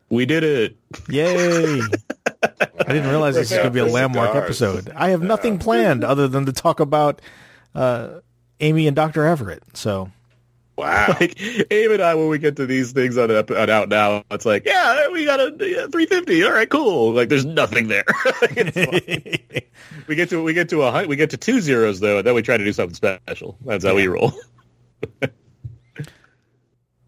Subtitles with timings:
[0.09, 0.75] We did it.
[1.07, 1.79] Yay!
[2.43, 4.43] I didn't realize this is going to be a landmark Cigars.
[4.43, 4.91] episode.
[4.97, 7.21] I have nothing planned other than to talk about
[7.73, 8.19] uh,
[8.59, 9.25] Amy and Dr.
[9.25, 9.63] Everett.
[9.77, 10.11] So,
[10.77, 11.15] Wow.
[11.19, 11.39] Like
[11.71, 14.45] Abe and I, when we get to these things on, ep- on out now, it's
[14.45, 16.43] like, yeah, we got a yeah, 350.
[16.43, 17.13] All right, cool.
[17.13, 18.03] Like, there's nothing there.
[18.41, 19.65] It's
[20.07, 22.27] we get to we get to a hun- we get to two zeros though, and
[22.27, 23.57] then we try to do something special.
[23.65, 24.33] That's how we roll.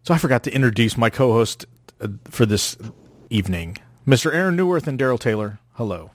[0.02, 1.66] so I forgot to introduce my co-host
[2.00, 2.76] uh, for this
[3.30, 4.32] evening, Mr.
[4.32, 5.58] Aaron Neuwirth and Daryl Taylor.
[5.74, 6.10] Hello.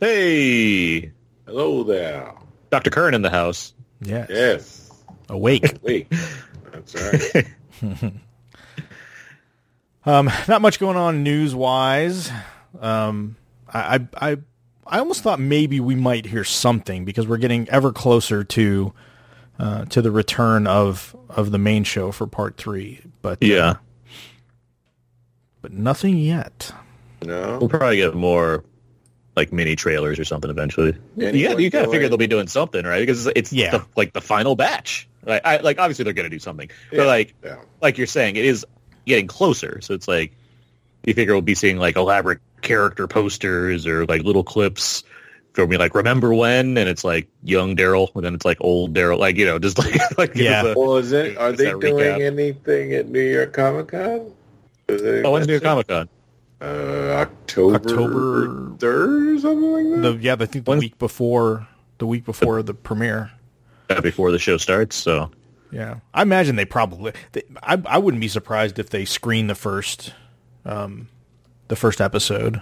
[0.00, 1.12] Hey,
[1.46, 2.32] Hello there.
[2.70, 2.90] Dr.
[2.90, 3.72] Kern in the house.
[4.00, 4.28] Yes.
[4.30, 4.77] Yes.
[5.28, 5.64] Awake.
[5.82, 6.10] Wait.
[6.72, 6.94] That's
[7.82, 8.12] right.
[10.06, 12.30] Um, not much going on news wise.
[12.80, 13.36] Um,
[13.72, 14.36] I, I, I,
[14.86, 18.94] I almost thought maybe we might hear something because we're getting ever closer to,
[19.58, 23.74] uh, to the return of, of the main show for part three, but, uh, Yeah,
[25.60, 26.70] but nothing yet.
[27.22, 27.58] No.
[27.58, 28.64] we'll probably get more
[29.36, 30.96] like mini trailers or something eventually.
[31.18, 33.00] Anyone yeah, you gotta doing- figure they'll be doing something, right?
[33.00, 33.70] Because it's, it's Yeah.
[33.72, 35.07] the, like the final batch.
[35.24, 36.98] Like, I, like obviously they're gonna do something, Yeah.
[36.98, 37.56] but like Yeah.
[37.82, 38.64] like you're saying, it is
[39.06, 39.80] getting closer.
[39.80, 40.32] So it's like
[41.04, 45.04] you figure we'll be seeing like elaborate character posters or like little clips
[45.54, 48.94] from me like remember when, and it's like young Daryl, and then it's like old
[48.94, 50.64] Daryl, like you know, just like like Yeah.
[50.66, 51.36] it's a- Well, is it?
[51.36, 52.20] Are they doing recap?
[52.20, 54.32] anything at New York Comic Con?
[54.90, 56.08] oh, when's New York Comic Con?
[56.60, 56.64] Uh,
[57.20, 60.12] October October- third or something like that.
[60.18, 61.66] The, yeah, I think the When- week before,
[61.98, 63.30] the week before the premiere.
[64.02, 64.94] Before the show starts.
[64.96, 65.30] So
[65.70, 67.12] Yeah, I imagine they probably.
[67.32, 70.12] They, I I wouldn't be surprised if they screen the first,
[70.64, 71.08] um,
[71.68, 72.60] the first episode,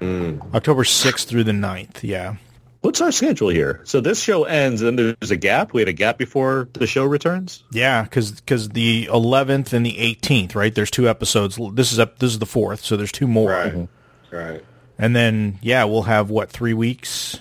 [0.00, 2.02] October sixth through the 9th.
[2.02, 2.36] Yeah,
[2.80, 3.80] what's our schedule here?
[3.84, 5.72] So this show ends, and then there's a gap.
[5.72, 7.62] We had a gap before the show returns.
[7.70, 10.74] yeah, because the eleventh and the eighteenth, right?
[10.74, 11.58] There's two episodes.
[11.74, 12.18] This is up.
[12.18, 13.88] This is the fourth, so there's two more, Right.
[14.30, 14.64] Right.
[14.98, 17.38] and then yeah, we'll have what three weeks,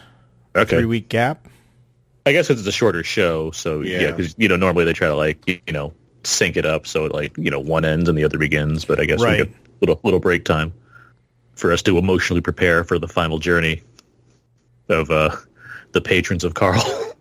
[0.56, 0.78] Okay.
[0.78, 1.48] three week gap.
[2.26, 4.00] I guess it's a shorter show, so Yeah.
[4.02, 5.94] yeah, because you know normally they try to like you know
[6.24, 9.00] sync it up so it like you know one ends and the other begins, but
[9.00, 9.40] I guess Right.
[9.42, 10.72] we get little little break time
[11.56, 13.82] for us to emotionally prepare for the final journey
[14.90, 15.36] of uh
[15.94, 16.84] the patrons of Carl.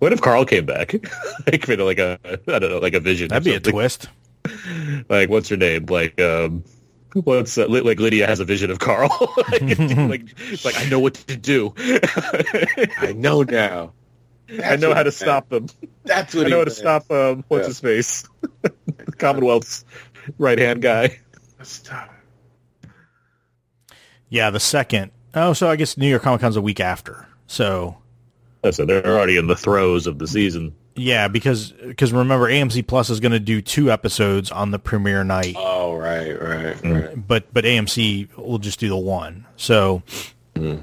[0.00, 0.94] What if Carl came back?
[1.46, 2.18] like you know, like a
[2.48, 3.28] I don't know, like a vision.
[3.28, 4.08] That'd be a twist.
[5.10, 5.86] Like what's her name?
[5.86, 6.64] Like um.
[7.24, 9.10] What's uh, like Lydia has a vision of Carl.
[9.52, 11.74] like, like, like I know what to do.
[11.78, 13.92] I know now.
[14.64, 15.66] I know how to stop them.
[16.04, 16.76] That's what I know he how to meant.
[16.76, 17.68] stop um what's Yeah.
[17.68, 18.28] his face?
[19.18, 19.84] Commonwealth's
[20.38, 21.18] right hand guy.
[21.62, 22.10] Stop.
[24.28, 25.10] Yeah, the second.
[25.34, 27.26] Oh, so I guess New York Comic Con's a week after.
[27.46, 27.96] So
[28.70, 30.74] So they're already in the throes of the season.
[31.00, 35.24] Yeah, because because remember AMC Plus is going to do two episodes on the premiere
[35.24, 35.54] night.
[35.56, 37.26] Oh, right, right, right.
[37.26, 39.46] but but AMC will just do the one.
[39.56, 40.02] So,
[40.56, 40.82] um,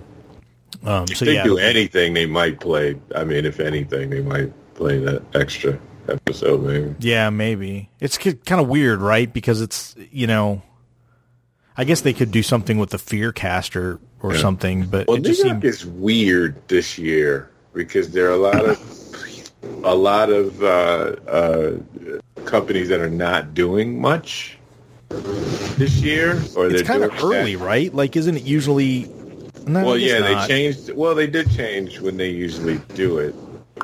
[0.84, 3.00] so If they yeah, do anything, they might play.
[3.16, 5.80] I mean, if anything, they might play that extra
[6.10, 6.96] episode, maybe.
[7.00, 9.32] yeah, maybe it's kind of weird, right?
[9.32, 10.62] Because it's you know,
[11.76, 15.18] I guess they could do something with the Fear Cast or or something, but Well,
[15.18, 18.80] it New just York seemed is weird this year because there are a lot of
[19.84, 21.78] a lot of uh, uh,
[22.46, 24.58] companies that are not doing much
[25.78, 27.64] this year, or it's they're kind of early, that.
[27.66, 27.94] right?
[27.94, 29.08] Like, isn't it usually?
[29.66, 30.48] No, Well, yeah, not.
[30.48, 30.94] they changed.
[30.94, 33.36] Well, they did change when they usually do it,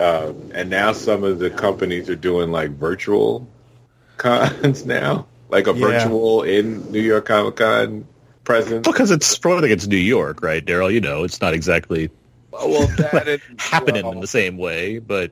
[0.02, 3.48] um, and now some of the companies are doing like virtual
[4.18, 6.04] cons now, like a Yeah.
[6.04, 8.06] virtual in New York Comic Con
[8.44, 8.88] presence.
[8.88, 10.92] Because it's probably think it's New York, right, Daryl?
[10.92, 12.10] You know, it's not exactly
[12.52, 15.32] Well, that is, happening well, in the same way, but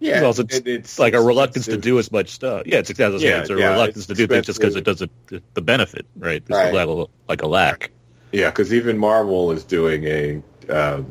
[0.00, 2.62] Yeah, it's also it- it's like a reluctance to do as much stuff.
[2.66, 3.08] Yeah, it's, it's, Yeah,
[3.40, 5.10] it's a yeah, reluctance it's to do things just because it doesn't
[5.54, 6.42] the benefit, right?
[6.46, 6.72] There's Right.
[6.72, 7.90] a level like a lack.
[8.32, 11.06] Yeah, because even Marvel is doing a, um,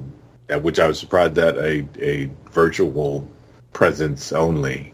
[0.62, 3.28] which I was surprised that a a virtual
[3.74, 4.94] presence only.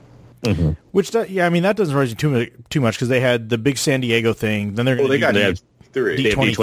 [0.92, 3.20] Which, do, yeah, I mean that doesn't surprise you too much too much because they
[3.20, 4.76] had the big San Diego thing.
[4.76, 5.62] Then they're Well, going they to got They have
[5.94, 6.56] three, They have D23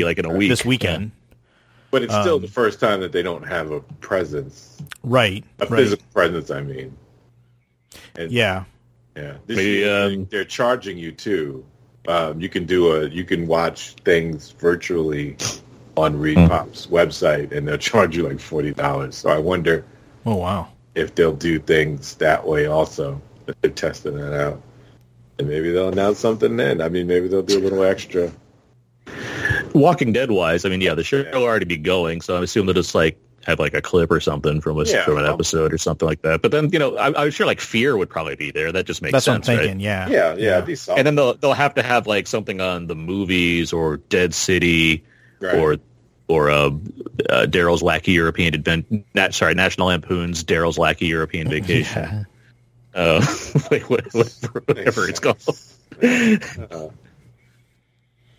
[0.00, 0.50] D23 like in a week.
[0.50, 1.12] this weekend,
[1.92, 5.44] but it's still um, the first time that they don't have a presence, right?
[5.60, 5.78] a right.
[5.78, 6.50] physical presence.
[6.50, 6.96] I mean,
[8.16, 8.64] and Yeah,
[9.14, 11.64] Yeah, this Maybe, year, um, they're charging you too.
[12.08, 15.36] Um, you can do a you can watch things virtually
[15.96, 16.48] on Reed Hmm.
[16.48, 19.14] Pop's website, and they'll charge you like forty dollars.
[19.16, 19.84] So I wonder
[20.26, 20.68] Oh wow.
[20.94, 23.20] if they'll do things that way also.
[23.60, 24.62] They're testing that out,
[25.38, 26.80] and maybe they'll announce something then.
[26.80, 28.32] I mean, maybe they'll do a little extra.
[29.74, 32.66] Walking Dead wise, I mean, yeah, the show will already be going, so I assume
[32.66, 35.04] they'll just like have like a clip or something from a Yeah.
[35.04, 36.42] from an episode or something like that.
[36.42, 38.70] But then you know, I, I'm sure like Fear would probably be there.
[38.72, 39.64] That just makes That's sense, what I'm right?
[39.66, 39.80] thinking.
[39.80, 40.08] Yeah.
[40.08, 40.76] Yeah, yeah, be.
[40.88, 45.04] And then they'll they'll have to have like something on the movies or Dead City
[45.40, 45.56] Right.
[45.56, 45.76] or
[46.28, 46.70] or uh, uh,
[47.46, 49.06] Daryl's Wacky European Advent.
[49.14, 52.26] Nat, sorry, National Lampoon's Daryl's Wacky European Vacation.
[52.94, 53.26] Uh,
[53.70, 54.28] like what, what,
[54.66, 55.38] whatever it's called.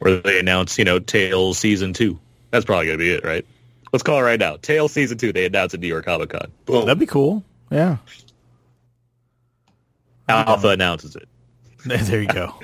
[0.03, 2.19] Or they announce, you know, Tales season two.
[2.51, 3.45] That's probably gonna be it, right?
[3.91, 4.57] Let's call it right now.
[4.57, 5.31] Tales season two.
[5.31, 6.51] They announce at New York Comic Con.
[6.65, 6.85] boom.
[6.85, 7.43] That'd be cool.
[7.71, 7.97] Yeah.
[10.27, 11.27] Alpha announces it.
[11.85, 12.55] There you go.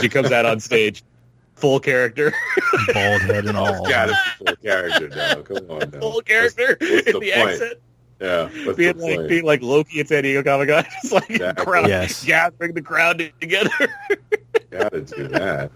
[0.00, 1.02] She comes out on stage,
[1.56, 2.32] full character,
[2.94, 3.84] Bald head and all.
[3.88, 5.42] Got a full character now.
[5.42, 5.98] Come on now.
[6.00, 7.50] full character What's, what's in the, the, point?
[7.50, 7.74] accent.
[8.20, 8.48] Yeah.
[8.66, 9.28] What's being like point?
[9.28, 11.64] being like Loki at San Diego Comic Con, just like Exactly.
[11.64, 12.24] crowd, Yes.
[12.24, 13.70] gathering the crowd together.
[14.70, 15.72] Gotta do that.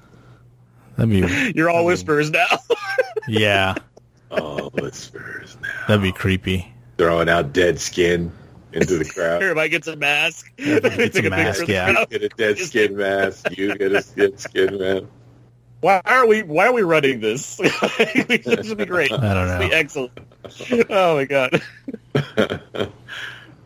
[0.96, 2.46] That'd be You're all whisperers now.
[3.28, 3.74] yeah.
[4.30, 5.86] Oh, whispers now.
[5.88, 6.72] That'd be creepy.
[6.98, 8.32] Throwing out dead skin
[8.72, 9.42] into the crowd.
[9.42, 10.50] Everybody gets a mask.
[10.58, 11.92] Everybody gets a a mask, yeah.
[11.92, 12.10] crowd.
[12.10, 13.56] Get a dead skin mask.
[13.56, 15.04] You get a dead skin mask.
[15.80, 16.42] Why are we?
[16.44, 17.56] Why are we running this?
[17.56, 19.10] this would be great.
[19.10, 19.58] I don't know.
[19.58, 20.90] This would be excellent.
[20.90, 21.60] Oh my god.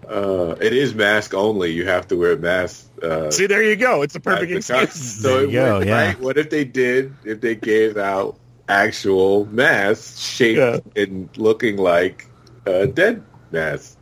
[0.09, 1.73] Uh, it is mask only.
[1.73, 2.87] You have to wear a mask.
[3.03, 4.03] Uh, See, there you go.
[4.03, 5.23] It's a perfect at the con- excuse.
[5.23, 6.07] So There you it go, yeah.
[6.09, 6.21] right?
[6.21, 7.15] What if they did?
[7.25, 8.39] If they gave out
[8.69, 12.27] actual masks shaped and looking like
[12.67, 13.97] uh, dead masks?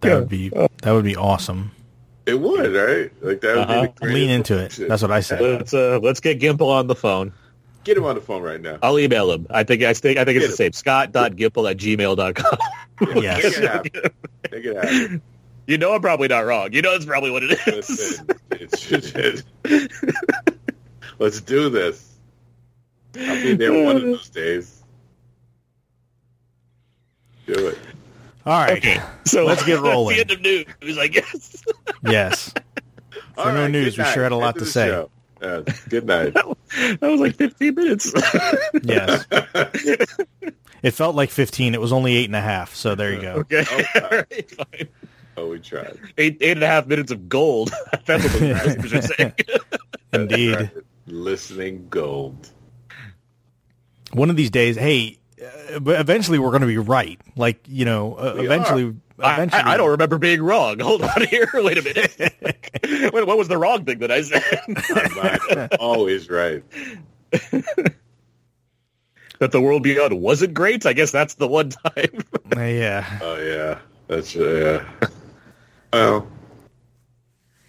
[0.00, 0.14] That Yeah.
[0.20, 1.72] would be that would be awesome.
[2.26, 3.10] It would, right?
[3.22, 3.86] Like that would Uh-huh.
[4.00, 4.76] be the Lean into it.
[4.78, 5.40] That's what I said.
[5.40, 7.32] Let's uh, let's get Gimple on the phone.
[7.84, 8.78] Get him on the phone right now.
[8.82, 9.46] I'll email him.
[9.50, 10.72] I think I think I think it's Get the same.
[10.72, 12.58] Scott.gimple at gmail.com.
[13.22, 13.44] Yes.
[13.44, 13.90] Make it happen.
[14.52, 15.22] Make it happen.
[15.68, 16.72] You know I'm probably not wrong.
[16.72, 17.90] You know that's probably what it is.
[17.90, 19.42] Listen, it's, it's,
[21.18, 22.14] let's do this.
[23.20, 24.82] I'll be there one of those days.
[27.46, 27.78] Do it.
[28.46, 28.78] All right.
[28.78, 30.16] Okay, so Let's get rolling.
[30.16, 31.64] That's the end of news, I guess.
[32.02, 32.54] Yes.
[33.36, 34.88] All For no right, news, good we sure had a lot End to say.
[34.88, 35.10] show.
[35.42, 35.60] Yeah,
[35.90, 36.32] good night.
[36.34, 38.12] that was like 15 minutes.
[38.82, 39.26] Yes.
[40.80, 41.74] It felt like 15.
[41.74, 42.74] It was only eight and a half.
[42.76, 43.32] So there you go.
[43.38, 43.84] okay, Okay.
[44.00, 44.88] All right, fine.
[45.38, 45.98] Oh, we tried.
[46.16, 47.70] Eight eight and a half minutes of gold.
[48.06, 49.32] That's what the listeners are saying.
[50.12, 50.70] Indeed.
[51.06, 52.50] Listening gold.
[54.12, 57.20] One of these days, hey, uh, but eventually we're going to be right.
[57.36, 59.62] Like, you know, uh, We eventually, I, eventually.
[59.62, 60.80] I, I don't remember being wrong.
[60.80, 61.48] Hold on here.
[61.54, 63.12] Wait a minute.
[63.12, 64.42] Wait, what was the wrong thing that I said?
[65.70, 66.62] I'm always right.
[69.38, 70.86] that the world beyond wasn't great.
[70.86, 72.24] I guess that's the one time.
[72.56, 73.18] Uh, yeah.
[73.22, 74.84] Oh yeah, that's uh,
[75.92, 76.00] yeah.
[76.00, 76.26] Well,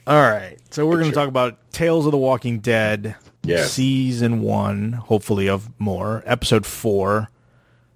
[0.07, 0.57] All right.
[0.71, 3.71] So we're going to talk about Tales of the Walking Dead, Yes.
[3.71, 7.29] season one, hopefully of more, episode four,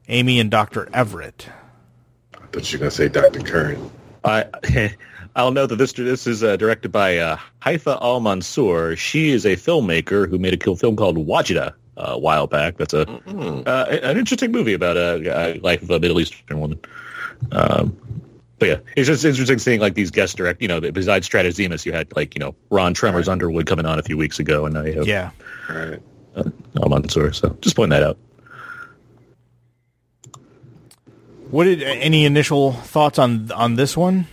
[0.07, 0.89] Amy and Dr.
[0.93, 1.47] Everett.
[2.33, 3.39] I thought you were gonna say Dr.
[3.41, 3.91] Curran.
[4.23, 4.45] I
[5.35, 8.95] I'll note that this this is uh, directed by uh, Haifaa Al Mansour.
[8.95, 12.77] She is a filmmaker who made a film called Wadjda uh, a while back.
[12.77, 16.79] That's a uh, an interesting movie about a, a life of a Middle Eastern woman.
[17.51, 17.97] Um,
[18.63, 20.61] but yeah, it's just interesting seeing like these guest direct.
[20.61, 24.03] You know, besides Satrazemis, you had like you know Ron Tremors Underwood coming on a
[24.03, 25.31] few weeks ago, and now you have Yeah.
[25.69, 26.01] All right.
[26.81, 27.33] Al Mansour.
[27.33, 28.17] So just point that out.
[31.49, 34.27] What did any initial thoughts on on this one?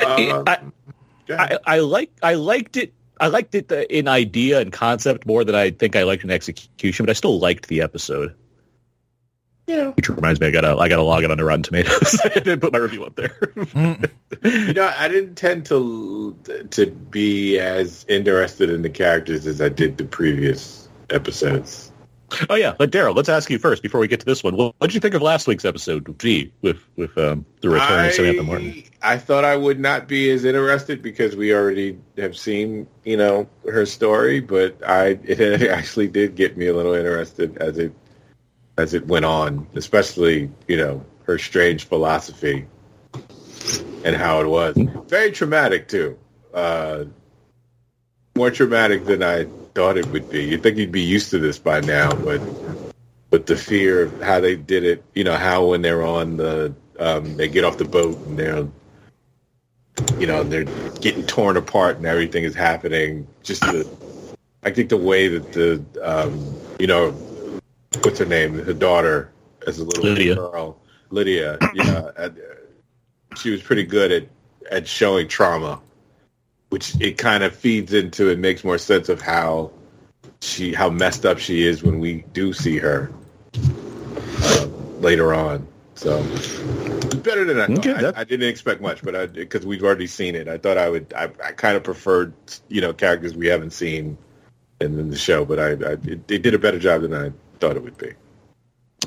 [0.00, 0.58] Uh, I, I,
[1.28, 1.58] ahead.
[1.66, 2.94] I like I liked it.
[3.18, 6.30] I liked it uh, in idea and concept more than I think I liked in
[6.30, 8.36] execution, but I still liked the episode.
[9.66, 9.92] Yeah.
[9.92, 12.20] Which reminds me, I gotta I gotta log it on the Rotten Tomatoes.
[12.24, 13.36] I didn't put my review up there.
[14.42, 16.36] You know, I didn't tend to
[16.70, 21.92] to be as interested in the characters as I did the previous episodes.
[22.50, 24.56] oh yeah, but Daryl, let's ask you first before we get to this one.
[24.56, 26.18] What did you think of last week's episode?
[26.18, 28.82] G with with um, the return of Samantha Martin.
[29.02, 33.48] I thought I would not be as interested because we already have seen, you know,
[33.70, 37.94] her story, but I it actually did get me a little interested as it
[38.76, 42.66] as it went on, especially, you know, her strange philosophy.
[44.04, 44.76] and how it was.
[45.08, 46.18] Very traumatic too.
[46.52, 47.04] Uh,
[48.36, 50.44] more traumatic than I thought it would be.
[50.44, 52.40] You'd think you'd be used to this by now, but
[53.30, 56.72] but the fear of how they did it, you know, how when they're on the,
[57.00, 58.68] um, they get off the boat and they're,
[60.20, 60.64] you know, they're
[61.00, 63.26] getting torn apart and everything is happening.
[63.42, 63.88] Just the,
[64.62, 67.10] I think the way that the, um, you know,
[68.02, 69.30] what's her name, her daughter
[69.66, 70.34] as a little Lydia.
[70.34, 72.34] girl, Lydia, Yeah, at,
[73.36, 74.28] she was pretty good at
[74.70, 75.80] at showing trauma,
[76.70, 78.30] which it kind of feeds into.
[78.30, 79.70] It makes more sense of how
[80.40, 83.10] she how messed up she is when we do see her
[84.42, 84.66] uh,
[85.00, 85.66] later on.
[85.94, 86.22] So
[87.22, 87.86] better than I thought.
[87.86, 90.48] Okay, I, I didn't expect much, but I because we've already seen it.
[90.48, 91.12] I thought I would.
[91.14, 92.34] I, I kind of preferred
[92.68, 94.16] you know characters we haven't seen
[94.80, 97.32] in, in the show, but I, I it, it did a better job than I
[97.58, 98.12] thought it would be.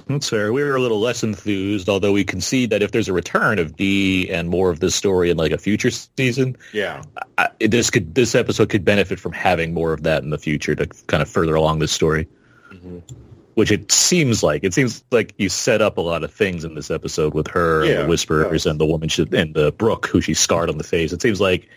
[0.08, 0.54] That's fair.
[0.54, 3.76] We were a little less enthused, although we concede that if there's a return of
[3.76, 7.02] D and more of this story in like a future season, Yeah,
[7.38, 10.76] I, this could this episode could benefit from having more of that in the future
[10.76, 12.28] to kind of further along this story.
[12.72, 13.00] Mm-hmm.
[13.56, 16.76] Which it seems like it seems like you set up a lot of things in
[16.76, 18.72] this episode with her and the whisperers yeah.
[18.72, 21.12] and the woman she, and the Brooke who she scarred on the face.
[21.12, 21.68] It seems like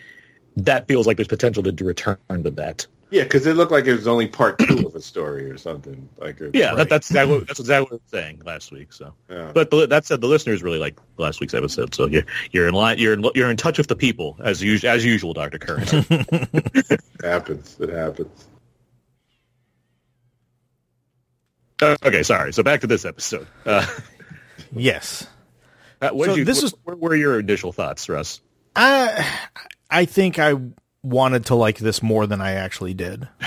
[0.57, 2.85] that feels like there's potential to return to that.
[3.11, 6.09] Yeah, because it looked like it was only part two of a story or something.
[6.17, 6.77] Like Yeah, Right.
[6.77, 8.91] that, that's exactly what, that's exactly what I was saying last week.
[8.93, 9.13] So.
[9.29, 9.51] yeah.
[9.53, 12.73] But the, that said, the listeners really like last week's episode, so you're you're in
[12.73, 12.97] line.
[12.97, 14.89] You're in, you're in touch with the people as usual.
[14.89, 15.85] As usual, Doctor Curran.
[16.09, 17.77] It happens.
[17.79, 18.45] It happens.
[21.81, 22.53] Uh, okay, sorry.
[22.53, 23.47] So back to this episode.
[23.65, 23.85] Uh,
[24.73, 25.27] Yes.
[25.99, 28.39] what So you, this what, is- what were your initial thoughts, Russ?
[28.75, 29.27] I
[29.89, 30.53] I think I
[31.03, 33.27] wanted to like this more than I actually did.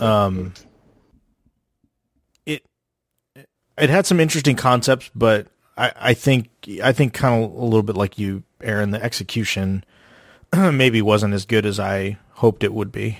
[0.00, 0.54] Um,
[2.46, 2.64] it
[3.76, 6.48] it had some interesting concepts, but I, I think
[6.82, 8.90] I think kind of a little bit like you, Aaron.
[8.90, 9.84] The execution
[10.56, 13.18] maybe wasn't as good as I hoped it would be.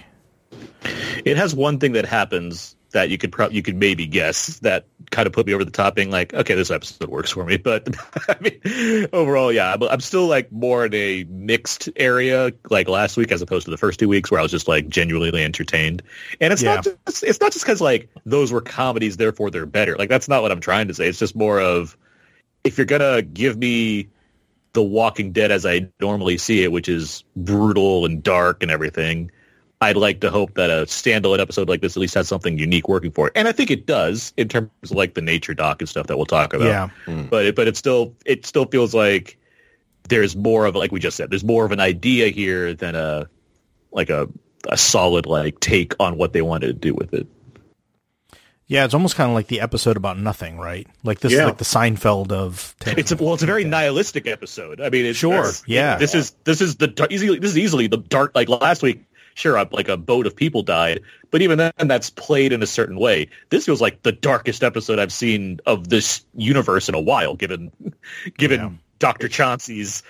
[1.25, 4.87] It has one thing that happens that you could prob- you could maybe guess that
[5.10, 7.56] kind of put me over the top, being like, okay, this episode works for me.
[7.66, 7.96] But
[8.28, 13.16] I mean, overall, yeah, I'm, I'm still like more in a mixed area like last
[13.16, 16.02] week as opposed to the first two weeks where I was just like genuinely entertained.
[16.40, 19.96] And it's not just, it's not just because like those were comedies, therefore they're better.
[19.96, 21.08] Like that's not what I'm trying to say.
[21.08, 21.96] It's just more of
[22.62, 24.08] if you're gonna give me
[24.72, 29.30] the Walking Dead as I normally see it, which is brutal and dark and everything.
[29.80, 32.88] I'd like to hope that a standalone episode like this at least has something unique
[32.88, 35.83] working for it, and I think it does in terms of like the nature doc
[35.83, 36.66] and stuff that we'll talk about.
[36.66, 36.88] Yeah.
[37.04, 37.25] Hmm.
[37.26, 39.38] but it, but it still it still feels like
[40.09, 43.28] there's more of like we just said there's more of an idea here than a
[43.92, 44.28] like a
[44.68, 47.26] a solid like take on what they wanted to do with it.
[48.68, 50.88] Yeah, it's almost kind of like the episode about nothing, right?
[51.04, 52.75] Like this is like the Seinfeld of.
[52.87, 54.80] It's a, well, it's a very nihilistic episode.
[54.80, 55.99] I mean, it's, Sure, it's- yeah.
[55.99, 58.33] This is this is the easily this is easily the dark.
[58.35, 59.04] Like last week,
[59.37, 62.99] sure, like a boat of people died, but even then, that's played in a certain
[62.99, 63.28] way.
[63.50, 67.37] This feels like the darkest episode I've seen of this universe in a while.
[67.37, 67.71] Given
[68.38, 68.71] given Yeah.
[68.99, 70.02] Doctor Chauncey's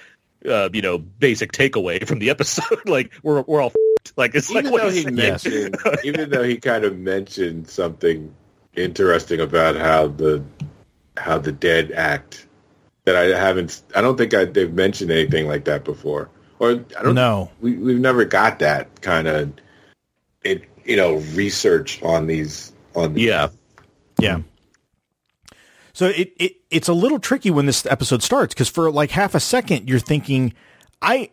[0.49, 4.12] uh, you know basic takeaway from the episode, like we're we're all f***ed.
[4.16, 5.14] like it's even like what though he saying.
[5.14, 8.35] mentioned, even though he kind of mentioned something
[8.76, 10.45] interesting about how the
[11.16, 12.47] how the dead act
[13.04, 17.02] that I haven't, I don't think I, they've mentioned anything like that before, or I
[17.02, 17.14] don't.
[17.14, 17.50] know.
[17.60, 19.52] we we've never got that kind of
[20.42, 23.48] it, you know, research on these on these yeah.
[24.18, 24.40] Yeah.
[25.92, 29.34] So it, it it's a little tricky when this episode starts because for like half
[29.34, 30.52] a second you're thinking,
[31.00, 31.30] I,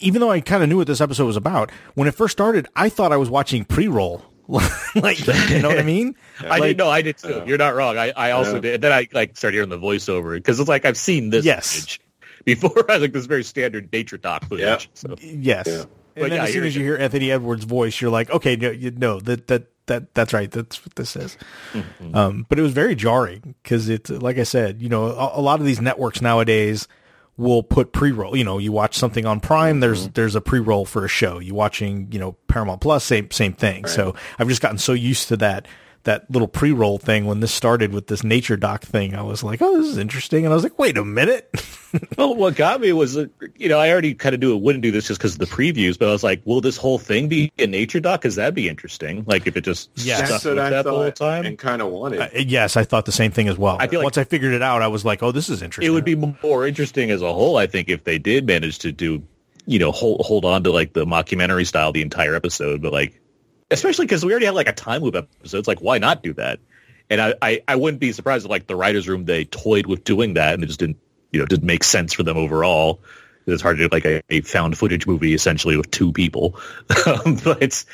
[0.00, 2.66] even though I kind of knew what this episode was about, when it first started,
[2.76, 4.22] I thought I was watching pre-roll.
[4.96, 6.16] like, you know what I mean?
[6.40, 7.44] I Like- did no, I did too.
[7.46, 7.96] You're not wrong.
[7.96, 8.60] I, I also Yeah.
[8.60, 8.80] did.
[8.80, 11.72] Then I like started hearing the voiceover because it's like I've seen this Yes.
[11.72, 12.00] footage
[12.44, 12.84] before.
[12.90, 14.64] I like this very standard nature doc footage.
[14.64, 14.78] Yeah.
[14.94, 15.66] So Yes.
[15.66, 15.84] Yeah.
[16.14, 18.56] But And then yeah, as soon as you hear Anthony Edwards' voice, you're like, okay,
[18.56, 20.50] no, you, no, that that that that's right.
[20.50, 21.36] That's what this is.
[21.72, 22.14] Mm-hmm.
[22.14, 25.42] Um, but it was very jarring because it's like I said, you know, a, a
[25.42, 26.88] lot of these networks nowadays
[27.36, 28.36] will put pre-roll.
[28.36, 30.12] You know, you watch something on Prime, there's Mm-hmm.
[30.14, 31.38] there's a pre-roll for a show.
[31.38, 33.86] You watching, you know, Paramount Plus, same same thing.
[33.86, 35.66] So I've just gotten so used to that
[36.04, 39.14] that little pre-roll thing when this started with this nature doc thing.
[39.14, 41.50] I was like, oh, this is interesting, and I was like, wait a minute.
[42.16, 43.26] well, what got me was, uh,
[43.56, 45.46] you know, I already kind of knew it wouldn't do this just because of the
[45.46, 48.22] previews, but I was like, will this whole thing be a nature doc?
[48.22, 49.24] Because that'd be interesting.
[49.26, 50.18] Like if it just Yes.
[50.18, 51.44] stuck That's with that the whole time.
[51.44, 52.20] and kind of wanted.
[52.20, 53.76] Uh, yes, I thought the same thing as well.
[53.78, 55.90] I feel like- Once I figured it out, I was like, oh, this is interesting
[55.90, 58.92] it would be more interesting as a whole, I think, if they did manage to
[58.92, 59.22] do,
[59.66, 63.20] you know, hold hold on to like the mockumentary style the entire episode, but like,
[63.70, 65.58] especially because we already had like a time loop episode.
[65.58, 66.60] It's like, why not do that?
[67.08, 70.04] And I, I, I wouldn't be surprised if like the writers' room they toyed with
[70.04, 70.98] doing that and it just didn't
[71.32, 73.00] you know didn't make sense for them overall.
[73.46, 76.60] It's hard to do like a, a found footage movie essentially with two people,
[77.06, 77.84] um, but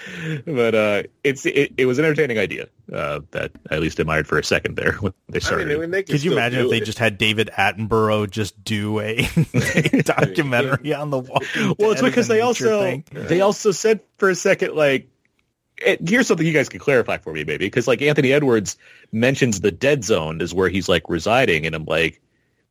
[0.44, 4.26] but uh, it's it, it was an entertaining idea uh, that I at least admired
[4.26, 5.68] for a second there when they I started.
[5.68, 6.84] mean, I mean, they can Could you imagine do if they it.
[6.84, 9.18] just had David Attenborough just do a,
[9.54, 13.04] a documentary on the Walking well, it's because they also thing?
[13.12, 15.08] they also said for a second like
[15.78, 18.76] it, here's something you guys can clarify for me maybe because like Anthony Edwards
[19.12, 22.20] mentions the dead zone is where he's like residing and I'm like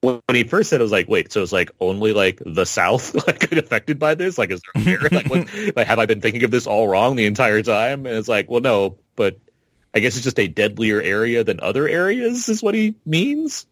[0.02, 2.66] when he first said it I was like wait so it's like only like the
[2.66, 4.38] south like affected by this?
[4.38, 7.26] Like is there like what like have I been thinking of this all wrong the
[7.26, 8.06] entire time?
[8.06, 9.38] And it's like well no but
[9.94, 13.66] I guess it's just a deadlier area than other areas is what he means?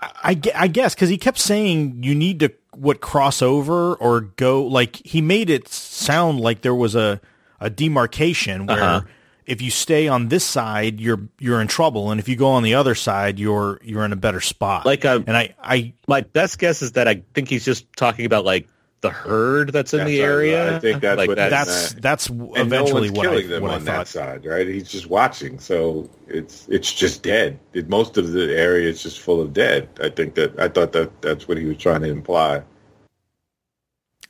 [0.00, 4.64] I, I guess because he kept saying you need to what cross over or go
[4.64, 7.20] like he made it sound like there was a
[7.60, 9.00] a demarcation where Uh-huh.
[9.46, 12.62] if you stay on this side you're you're in trouble and if you go on
[12.62, 16.20] the other side you're you're in a better spot Like, uh, and I I my
[16.22, 18.68] best guess is that I think he's just talking about like
[19.02, 20.76] the herd that's in That's the area.
[20.76, 23.48] I think that's like what that's, that's that's and eventually no one's what I killing
[23.48, 24.66] them what I on that side, right?
[24.68, 27.58] He's just watching, so it's it's just dead.
[27.72, 29.88] It, most of the area is just full of dead.
[30.02, 32.62] I think that I thought that that's what he was trying to imply.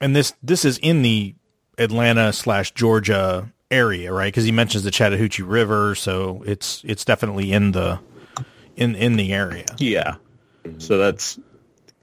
[0.01, 1.35] and this this is in the
[1.81, 4.29] Atlanta slash Georgia area, right?
[4.29, 7.99] Because he mentions the Chattahoochee River, so it's it's definitely in the
[8.77, 9.67] in in the area.
[9.79, 10.17] yeah.
[10.79, 11.39] So that's.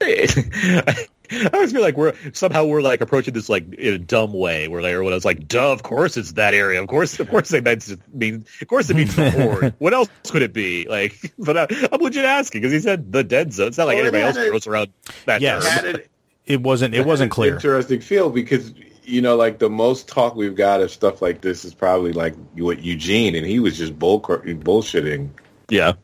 [1.30, 4.66] I always feel like we're somehow we're like approaching this like in a dumb way,
[4.66, 6.80] where like everyone was like, "Duh, of course it's that area.
[6.80, 9.74] Of course, of course it means mean, of course it means the horde.
[9.78, 10.86] What else could it be?
[10.88, 13.68] Like, but I, I'm legit asking because he said the dead zone.
[13.68, 14.88] It's not like Well, anybody else they- throws around
[15.26, 15.80] that Yes.
[15.82, 15.96] term.
[15.96, 16.10] It-
[16.46, 17.54] It wasn't it wasn't had an clear.
[17.56, 18.72] Interesting feel because
[19.08, 22.34] you know, like the most talk we've got of stuff like this is probably like
[22.56, 25.30] what Eugene, and he was just bull bullshitting
[25.68, 25.94] Yeah,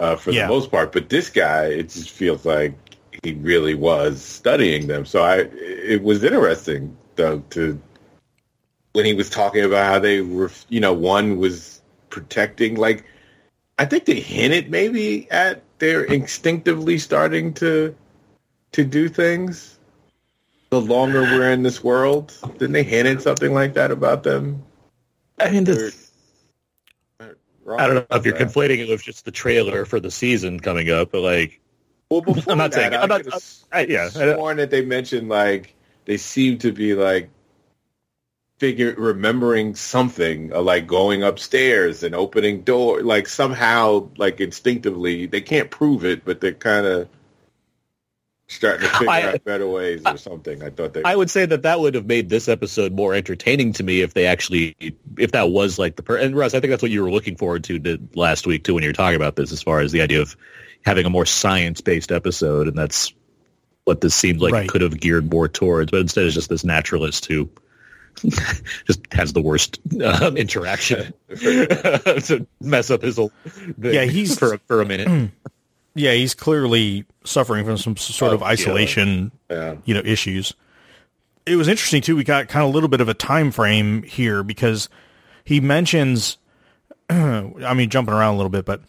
[0.00, 0.42] uh, for Yeah.
[0.42, 0.92] the most part.
[0.92, 2.74] But this guy, it just feels like
[3.22, 5.04] he really was studying them.
[5.04, 7.80] So I, it was interesting though to
[8.92, 12.76] when he was talking about how they were, you know, one was protecting.
[12.76, 13.04] Like
[13.78, 17.94] I think they hinted maybe at they're instinctively starting to
[18.72, 19.75] to do things.
[20.76, 24.62] The longer we're in this world, didn't they hint at something like that about them?
[25.40, 25.94] I mean, the,
[27.64, 28.46] Wrong I don't know if you're that.
[28.48, 31.62] conflating it with just the trailer for the season coming up, but like,
[32.10, 33.22] Well, before I'm not that, saying- I I'm not-
[33.72, 37.30] I- yeah, I- sworn that they mentioned like they seem to be like
[38.58, 45.40] figure remembering something, uh, like going upstairs and opening door, like somehow, like instinctively, they
[45.40, 47.08] can't prove it, but they're kind of
[48.48, 50.62] starting to figure I- out better ways or something.
[50.62, 51.02] I thought they.
[51.02, 54.14] I would say that that would have made this episode more entertaining to me if
[54.14, 54.76] they actually,
[55.18, 56.16] if that was like the per.
[56.16, 58.74] And Russ, I think that's what you were looking forward to did last week too
[58.74, 60.36] when you were talking about this, as far as the idea of
[60.84, 63.12] having a more science based episode, and that's
[63.84, 64.68] what this seemed like Right.
[64.68, 65.90] could have geared more towards.
[65.90, 67.48] But instead, it's just this naturalist who
[68.86, 73.30] just has the worst um, interaction to mess up his whole.
[73.44, 75.30] Thing Yeah, he's- for for a minute.
[75.96, 78.52] Yeah, he's clearly suffering from some sort of Oh, yeah.
[78.52, 79.76] isolation, yeah.
[79.86, 80.52] you know, issues.
[81.46, 82.14] It was interesting too.
[82.16, 84.88] We got kind of a little bit of a time frame here because
[85.44, 86.36] he mentions,
[87.10, 88.82] I mean, jumping around a little bit, but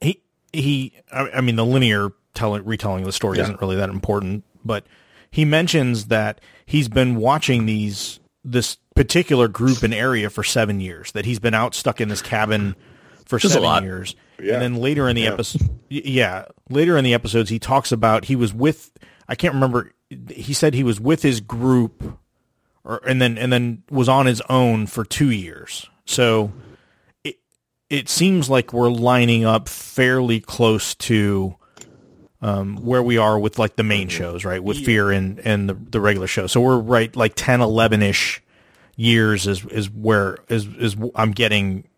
[0.00, 0.20] he
[0.52, 4.84] he, I, mean, the linear telling retelling of the story isn't really that important, but
[5.30, 11.12] he mentions that he's been watching these this particular group and area for seven years.
[11.12, 12.74] That he's been out stuck in this cabin
[13.26, 14.54] for Just seven years, Yeah.
[14.54, 18.36] and then later in the episode, yeah, later in the episodes, he talks about he
[18.36, 18.90] was with.
[19.28, 19.92] I can't remember.
[20.30, 22.18] He said he was with his group,
[22.84, 25.88] or and then and then was on his own for two years.
[26.04, 26.52] So
[27.24, 27.36] it
[27.90, 31.56] it seems like we're lining up fairly close to
[32.42, 34.62] um, where we are with like the main shows, right?
[34.62, 36.46] With Fear and and the, the regular show.
[36.46, 38.42] So we're right like 10, 11 ish
[38.96, 41.88] years is is where is is I'm getting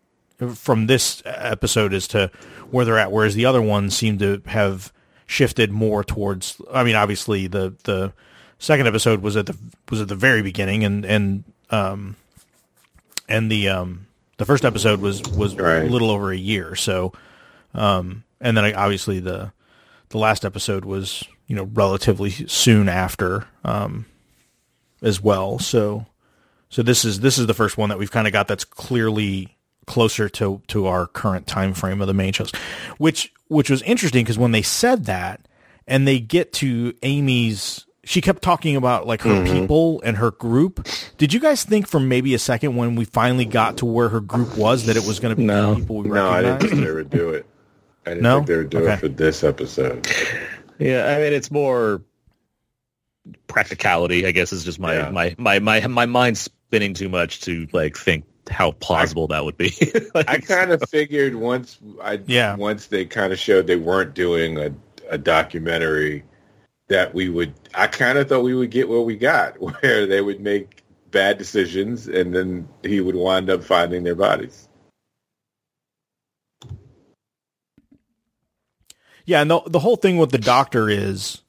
[0.55, 2.31] from this episode as to
[2.71, 3.11] where they're at.
[3.11, 4.93] Whereas the other ones seem to have
[5.25, 6.61] shifted more towards.
[6.71, 8.13] I mean, obviously the the
[8.57, 9.57] second episode was at the
[9.89, 12.15] was at the very beginning, and and um
[13.27, 16.75] and the um the first episode was was a little over a year.
[16.75, 17.13] So
[17.73, 19.51] um and then obviously the
[20.09, 24.05] the last episode was you know relatively soon after um
[25.01, 25.59] as well.
[25.59, 26.05] So
[26.69, 29.55] so this is this is the first one that we've kind of got that's clearly
[29.89, 32.51] closer to to our current time frame of the main shows,
[32.97, 35.41] which which was interesting because when they said that
[35.87, 39.51] and they get to Amy's, she kept talking about like her mm-hmm.
[39.51, 40.87] people and her group.
[41.17, 44.21] Did you guys think for maybe a second when we finally got to where her
[44.21, 45.73] group was that it was going to be No.
[45.73, 47.45] the people we No, I didn't think they would do it.
[48.05, 48.35] I didn't No?
[48.37, 48.93] think they would do Okay.
[48.93, 50.07] it for this episode.
[50.77, 52.01] Yeah, I mean it's more
[53.47, 54.25] practicality.
[54.25, 55.09] I guess is just my Yeah.
[55.09, 59.57] my my my my mind spinning too much to like think how plausible that would
[59.57, 59.71] be.
[60.13, 62.55] Like, I kind of figured once I Yeah.
[62.55, 64.73] once they kind of showed they weren't doing a,
[65.09, 66.23] a documentary
[66.87, 70.21] that we would I kind of thought we would get what we got where they
[70.21, 74.67] would make bad decisions and then he would wind up finding their bodies.
[79.25, 81.41] Yeah, and the the whole thing with the doctor is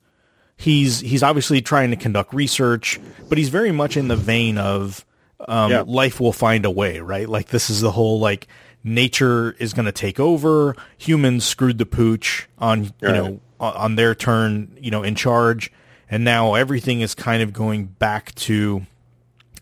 [0.57, 5.07] he's he's obviously trying to conduct research, but he's very much in the vein of
[5.49, 5.85] um, Yeah.
[5.87, 7.29] life will find a way, right?
[7.29, 8.47] Like this is the whole like
[8.85, 10.75] nature is going to take over.
[10.99, 13.15] Humans screwed the pooch on you Right.
[13.15, 15.71] know on, their turn, you know, in charge,
[16.11, 18.87] and now everything is kind of going back to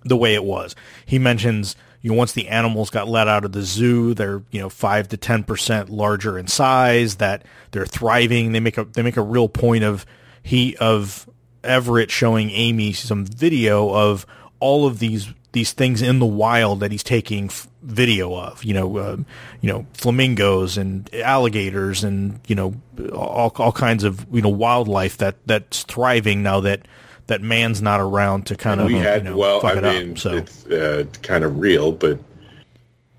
[0.04, 0.76] the way it was.
[1.04, 4.60] He mentions, you know, once the animals got let out of the zoo, they're, you
[4.60, 8.52] know, five to ten percent larger in size, that they're thriving.
[8.52, 10.06] They make a they make a real point of
[10.44, 11.28] he of
[11.64, 14.24] Everett showing Amy some video of
[14.60, 18.74] all of these these things in the wild that he's taking f- video of, you
[18.74, 19.16] know, uh,
[19.62, 22.74] you know, flamingos and alligators and you know
[23.12, 26.82] all all kinds of you know wildlife that that's thriving now that
[27.28, 29.82] that man's not around to kind of we had you know, well fuck I it
[30.04, 30.18] mean up.
[30.18, 32.18] So it's uh, kind of real but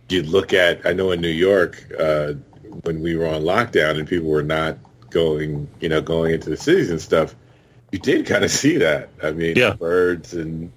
[0.10, 2.34] you look at I know in New York uh,
[2.84, 4.78] when we were on lockdown and people were not
[5.10, 7.36] going you know going into the cities and stuff
[7.92, 9.74] you did kind of see that I mean Yeah.
[9.74, 10.72] birds and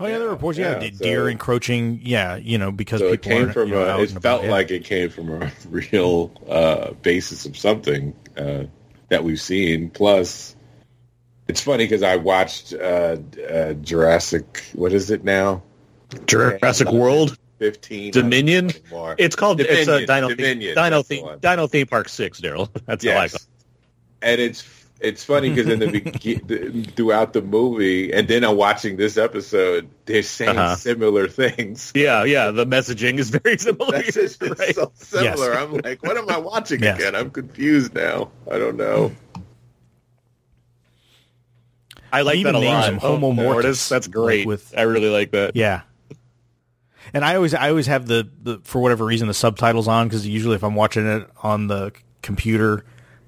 [0.00, 0.58] oh yeah, there were reports.
[0.58, 2.00] Yeah, yeah, deer so- encroaching.
[2.02, 4.16] Yeah, you know because so it people came aren't, from you know, a it felt
[4.16, 4.44] about.
[4.44, 4.50] Yeah.
[4.50, 8.64] like it came from a real uh, basis of something uh,
[9.08, 10.56] that we've seen plus
[11.46, 13.16] it's funny because I watched uh,
[13.48, 15.62] uh, Jurassic what is it now
[16.26, 16.98] Jurassic Yeah.
[16.98, 18.70] World 15 Dominion.
[19.18, 21.38] It's called it's a Dominion, Dino Dominion, Dino that's theme.
[21.40, 22.40] Dino theme park six.
[22.40, 23.32] Daryl, that's how I yes.
[23.32, 23.46] call.
[24.22, 24.62] And it's
[25.04, 29.88] it's funny because in the be- throughout the movie, and then I'm watching this episode,
[30.06, 30.76] they're saying Uh-huh.
[30.76, 31.92] similar things.
[31.94, 32.50] Yeah, yeah.
[32.50, 33.92] The messaging is very similar.
[34.02, 34.74] That's it's right?
[34.74, 35.52] so similar.
[35.52, 35.62] Yes.
[35.62, 36.98] I'm like, what am I watching Yes.
[36.98, 37.14] again?
[37.14, 38.30] I'm confused now.
[38.50, 39.12] I don't know.
[42.12, 42.92] I like even that a names lot.
[42.92, 44.46] him Homo Oh, mortis, Mortis, That's like great.
[44.46, 45.56] with- I really like that.
[45.56, 45.82] Yeah.
[47.12, 50.26] And I always I always have the, the for whatever reason the subtitles on because
[50.26, 52.84] usually if I'm watching it on the computer,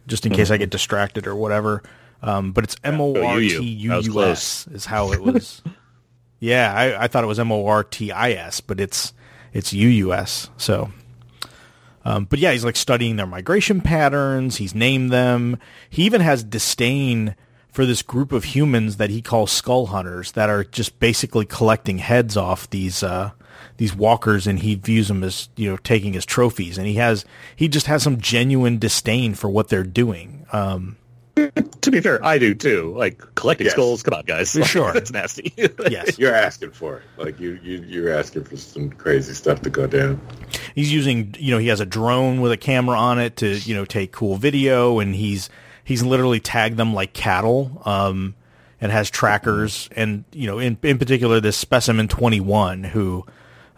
[0.07, 1.83] just in case I get distracted or whatever.
[2.23, 4.23] Um, but it's M O R T U U.
[4.25, 5.62] S is how it was.
[6.40, 9.12] yeah, I, I thought it was M O R T I S, but it's
[9.53, 10.51] it's U U S.
[10.57, 10.90] So,
[12.05, 14.57] um, but yeah, he's like studying their migration patterns.
[14.57, 15.59] He's named them.
[15.90, 17.37] He even has disdain
[17.76, 21.98] for this group of humans that he calls skull hunters that are just basically collecting
[21.98, 23.32] heads off these uh,
[23.76, 26.78] these walkers, and he views them as you know taking as trophies.
[26.78, 30.46] And he has he just has some genuine disdain for what they're doing.
[30.52, 30.96] Um,
[31.82, 32.94] To be fair, I do too.
[32.96, 33.74] Like collecting Yes.
[33.74, 34.02] skulls.
[34.02, 34.52] Come on, guys.
[34.64, 34.92] Sure.
[34.94, 35.52] that's nasty.
[35.90, 37.02] yes, You're asking for it.
[37.18, 40.18] Like you, you you're asking for some crazy stuff to go down.
[40.74, 43.74] he's using you know he has a drone with a camera on it to you
[43.74, 45.50] know take cool video and he's
[45.87, 48.35] he's literally tagged them like cattle um
[48.81, 53.25] and has trackers and you know in in particular this specimen 21 who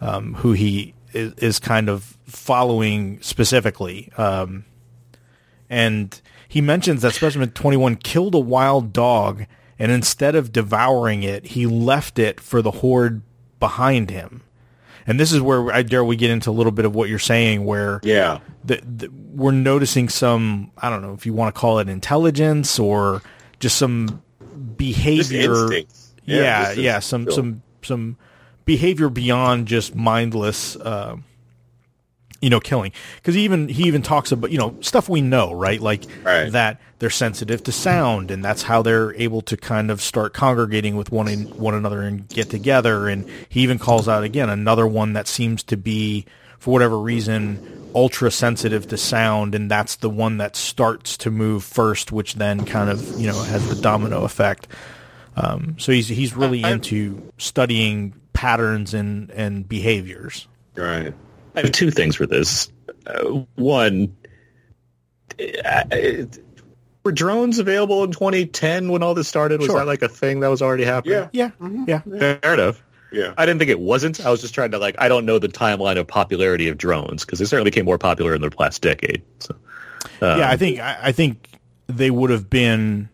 [0.01, 4.65] um who he is, is kind of following specifically um
[5.71, 9.45] and he mentions that specimen 21 killed a wild dog
[9.79, 13.23] and instead of devouring it he left it for the horde
[13.61, 14.43] behind him
[15.09, 17.19] and this is where I dare we get into a little bit of what you're
[17.19, 18.39] saying, where Yeah.
[18.65, 22.79] the, the, we're noticing some I don't know if you want to call it intelligence
[22.79, 23.23] or
[23.59, 24.23] just some
[24.77, 25.53] behavior.
[25.65, 26.15] instincts.
[26.25, 27.33] yeah, just yeah, instinct.
[27.33, 28.17] some some some
[28.65, 31.17] behavior beyond just mindless, uh,
[32.41, 32.93] you know, killing.
[33.17, 35.81] Because even he even talks about you know stuff we know, right?
[35.81, 36.53] Like Right.
[36.53, 40.97] that they're sensitive to sound, and that's how they're able to kind of start congregating
[40.97, 43.09] with one in, one another and get together.
[43.09, 46.27] And he even calls out again another one that seems to be,
[46.59, 47.61] for whatever reason,
[47.95, 52.65] ultra sensitive to sound, and that's the one that starts to move first, which then
[52.65, 54.69] kind of you know has the domino effect.
[55.37, 60.47] Um, so he's he's really into studying patterns and and behaviors.
[60.77, 61.15] Right.
[61.59, 62.71] I have two things for this.
[63.07, 64.17] Uh, one,
[65.65, 65.85] uh,
[67.05, 69.61] were drones available in 2010 when all this started?
[69.61, 69.79] Was Sure.
[69.79, 71.29] that like a thing that was already happening?
[71.33, 71.51] Yeah.
[71.87, 72.39] Yeah, yeah.
[72.41, 72.83] Fair enough.
[73.11, 73.33] Yeah.
[73.39, 74.25] I didn't think it wasn't.
[74.25, 74.97] I was just trying to like.
[74.99, 78.35] I don't know the timeline of popularity of drones because they certainly became more popular
[78.35, 79.23] in the last decade.
[79.41, 79.55] So,
[80.21, 81.49] um, yeah, I think I, I think
[81.87, 83.09] they would have been.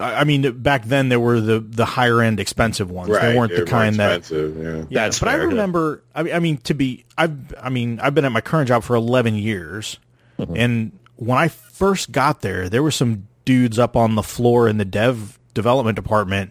[0.00, 3.10] I I mean, back then there were the the higher end expensive ones.
[3.10, 3.32] Right.
[3.32, 4.30] They weren't the They're more kind that.
[4.30, 4.84] Yeah.
[4.88, 5.48] Yeah, That's but I fair.
[5.48, 6.02] remember.
[6.14, 8.82] I mean, I mean, to be, I've, I mean, I've been at my current job
[8.82, 9.98] for eleven years,
[10.38, 10.56] Mm-hmm.
[10.56, 14.78] and when I first got there, there were some dudes up on the floor in
[14.78, 16.50] the dev development department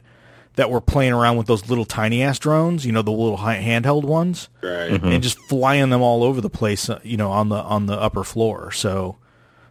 [0.55, 4.03] that were playing around with those little tiny ass drones, you know, the little handheld
[4.05, 4.91] ones, Right.
[5.03, 7.99] and just flying them all over the place, uh, you know, on the on the
[7.99, 8.71] upper floor.
[8.71, 9.17] So,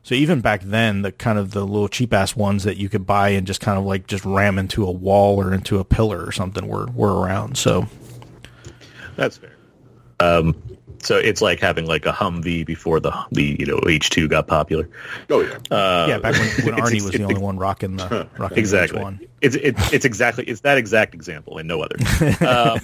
[0.03, 3.07] so even back then, the kind of the little cheap ass ones that you could
[3.07, 6.25] buy and just kind of like just ram into a wall or into a pillar
[6.25, 7.57] or something were were around.
[7.57, 7.87] So,
[9.17, 9.53] That's fair.
[10.21, 10.55] Um,
[10.99, 14.47] so it's like having like a Humvee before the the you know H two got
[14.47, 14.89] popular.
[15.31, 15.59] Oh yeah.
[15.77, 19.01] Uh, yeah, back when, when it's- Arnie was the only one rocking the rocking exactly.
[19.01, 19.29] the H1.
[19.41, 21.97] It's it, it's exactly it's that exact example and no other.
[22.47, 22.79] um,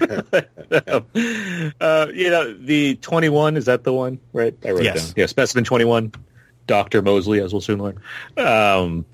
[1.80, 4.54] uh, you know the twenty one is that the one right?
[4.64, 4.96] I wrote Yes.
[4.96, 5.14] it down.
[5.16, 6.12] Yeah, specimen twenty one.
[6.66, 8.00] Doctor Moseley, as we'll soon learn.
[8.36, 9.04] Um,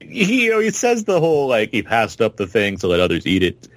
[0.00, 3.00] he you know he says the whole like he passed up the thing to let
[3.00, 3.68] others eat it.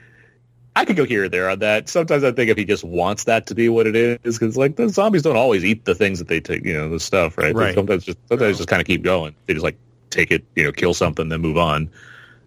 [0.76, 1.90] I could go here or there on that.
[1.90, 4.78] Sometimes I think if he just wants that to be what it is, because like
[4.78, 7.54] the zombies don't always eat the things that they take, you know, the stuff, right?
[7.54, 7.76] Right.
[7.76, 9.36] sometimes just sometimes just kind of keep going.
[9.46, 9.78] They just like
[10.10, 11.90] take it, you know, kill something, then move on.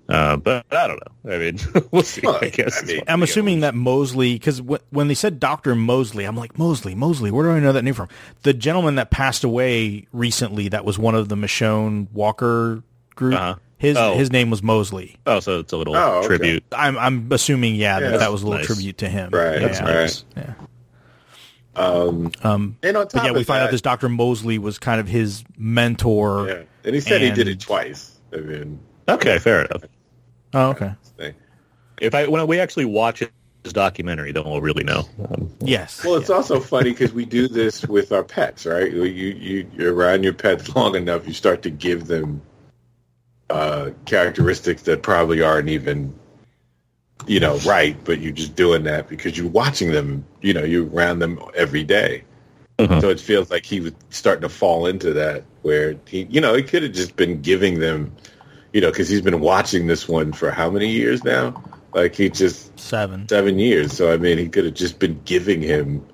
[0.09, 1.33] Uh, but I don't know.
[1.35, 1.59] I mean,
[1.91, 2.21] we'll see.
[2.23, 2.83] Well, I guess.
[2.83, 6.37] I mean, I'm you assuming that Moseley, because w- when they said Doctor Moseley, I'm
[6.37, 7.31] like Moseley, Moseley.
[7.31, 8.09] Where do I know that name from?
[8.43, 12.83] The gentleman that passed away recently, that was one of the Michonne Walker
[13.15, 13.35] group.
[13.35, 13.55] Uh-huh.
[13.79, 14.15] His Oh.
[14.15, 15.17] his name was Moseley.
[15.27, 16.27] oh, so it's a little Oh, okay.
[16.29, 16.65] tribute.
[16.73, 18.67] I'm I'm assuming, yeah, Yeah, that, that was a little nice.
[18.67, 19.31] tribute to him.
[19.31, 19.67] Right, Yeah.
[19.69, 20.25] that's right.
[20.37, 20.55] Yeah.
[21.77, 24.59] Um, Um, and on top but yeah, we of find that, out this Doctor Moseley
[24.59, 26.47] was kind of his mentor.
[26.49, 28.13] Yeah, and he said he did it twice.
[28.33, 29.83] I mean, Okay, fair enough.
[30.55, 30.93] Oh, okay.
[31.19, 31.35] thing.
[32.01, 33.23] If I when we actually watch
[33.63, 35.09] this documentary, then we'll really know.
[35.29, 36.05] Um, Yes.
[36.05, 36.37] Well, it's yeah.
[36.37, 38.93] also funny because we do this with our pets, right?
[38.93, 42.41] You, you you're around your pets long enough, you start to give them
[43.51, 46.13] uh, characteristics that probably aren't even,
[47.27, 47.97] you know, right.
[48.05, 50.25] But you're just doing that because you're watching them.
[50.41, 52.23] You know, you're around them every day.
[52.79, 53.01] Mhm.
[53.01, 56.55] So it feels like he was starting to fall into that, where he, you know,
[56.55, 58.13] he could have just been giving them,
[58.75, 61.63] you know, because he's been watching this one for how many years now?
[61.93, 63.29] Like he just seven.
[63.29, 63.93] seven years.
[63.97, 66.05] So I mean, he could have just been giving him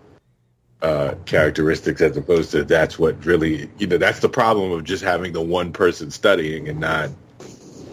[0.83, 5.03] uh, characteristics as opposed to that's what really, you know, that's the problem of just
[5.03, 7.09] having the one person studying and not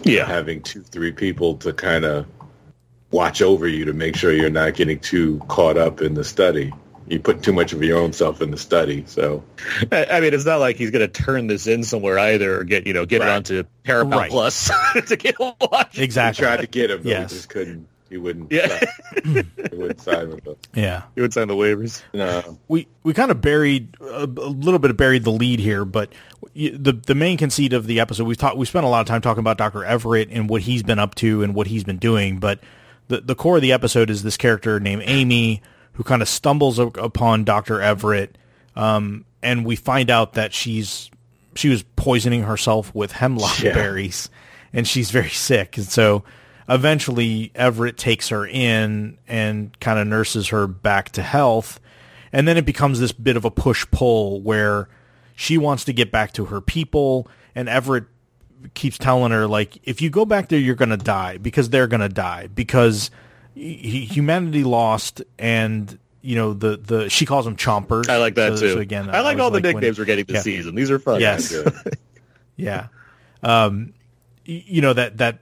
[0.04, 2.26] yeah, having two, three people to kind of
[3.10, 6.74] watch over you to make sure you're not getting too caught up in the study.
[7.10, 9.04] You put too much of your own self in the study.
[9.08, 9.44] So
[9.92, 12.64] I I mean, it's not like he's going to turn this in somewhere either, or
[12.64, 13.30] get you know get Right.
[13.30, 14.30] it onto Paramount Right.
[14.32, 14.70] Plus
[15.08, 16.00] to get watched.
[16.00, 16.44] I Exactly.
[16.44, 17.32] tried to get him, but Yes.
[17.32, 17.88] we just couldn't.
[18.10, 18.52] He wouldn't.
[18.54, 18.68] Yeah.
[18.68, 18.88] sign.
[19.72, 20.56] he wouldn't sign with us.
[20.74, 21.04] Yeah.
[21.18, 22.04] You would sign the waivers.
[22.14, 22.58] No.
[22.70, 26.12] we we kind of buried a, a little bit of buried the lead here, but
[26.56, 29.22] the the main conceit of the episode we've talked we spent a lot of time
[29.22, 32.40] talking about Doctor Everett and what he's been up to and what he's been doing,
[32.40, 32.60] but
[33.10, 35.62] the the core of the episode is this character named Amy
[35.98, 38.38] who kind of stumbles upon Doctor Everett,
[38.76, 41.10] um, and we find out that she's
[41.56, 43.74] she was poisoning herself with hemlock Yeah.
[43.74, 44.30] berries,
[44.72, 46.24] and she's very sick, and so
[46.70, 51.80] eventually Everett takes her in and kind of nurses her back to health.
[52.34, 54.90] And then it becomes this bit of a push pull where
[55.36, 58.04] she wants to get back to her people and Everett
[58.74, 61.88] keeps telling her like if you go back there you're going to die because they're
[61.88, 63.10] going to die because
[63.58, 68.10] humanity lost and you know the the she calls them chompers.
[68.10, 68.74] I like that So- too.
[68.74, 70.42] so again, I like was all the when- nicknames we're getting this Yeah.
[70.42, 70.76] season.
[70.76, 71.22] These are fun.
[71.22, 71.54] Yes.
[72.60, 72.88] Yeah.
[73.44, 73.94] Um,
[74.46, 75.40] you know that that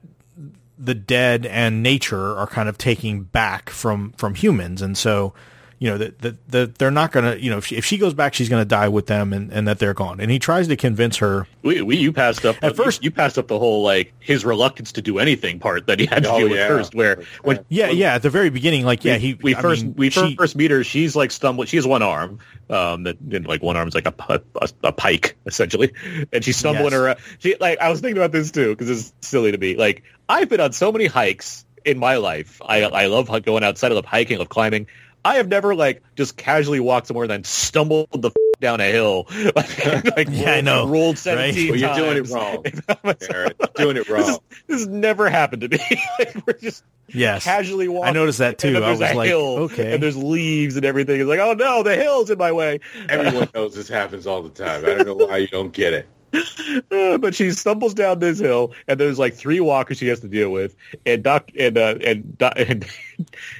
[0.77, 5.33] the dead and nature are kind of taking back from from humans, and so
[5.79, 8.13] you know that that that they're not gonna you know if she, if she goes
[8.13, 10.19] back, she's gonna die with them, and and that they're gone.
[10.19, 11.47] And he tries to convince her.
[11.63, 14.91] We, we you passed up At first- you, passed up the whole like his reluctance
[14.93, 16.67] to do anything part that he had to Oh, deal with yeah.
[16.67, 16.95] first.
[16.95, 18.13] Where when Yeah, yeah.
[18.15, 20.71] At the very beginning, like yeah, he we I first mean, we she- first meet
[20.71, 20.83] her.
[20.83, 21.67] She's like stumbling.
[21.67, 22.39] She has one arm.
[22.69, 25.91] Um, that and, like one arm's like a, a a pike essentially,
[26.33, 26.93] and she's stumbling Yes.
[26.93, 27.19] around.
[27.39, 29.75] She like I was thinking about this too because it's silly to me.
[29.75, 32.59] Like I've been on so many hikes in my life.
[32.65, 33.91] I I love going outside.
[33.91, 34.37] I love hiking.
[34.37, 34.87] I love climbing.
[35.25, 38.89] I have never like just casually walked somewhere and then stumbled the f- down a
[38.89, 39.27] hill.
[39.55, 41.17] like, like Yeah, I know, Rolled right?
[41.17, 42.31] seventeen Well, you're doing it times.
[42.31, 43.15] wrong.
[43.31, 44.39] Aaron, doing it This, is, wrong.
[44.67, 45.79] this has never happened to me.
[46.19, 48.07] like, we're just yes, casually walking.
[48.09, 48.69] I noticed that too.
[48.69, 49.93] And I there's was a like, hill, okay.
[49.95, 51.19] and there's leaves and everything.
[51.19, 52.79] It's like, oh no, the hill's in my way.
[53.09, 54.85] Everyone knows this happens all the time.
[54.85, 56.07] I don't know why you don't get it.
[56.91, 60.27] Uh, but she stumbles down this hill, and there's like three walkers she has to
[60.27, 62.85] deal with, and Doc and uh, and, Doc, and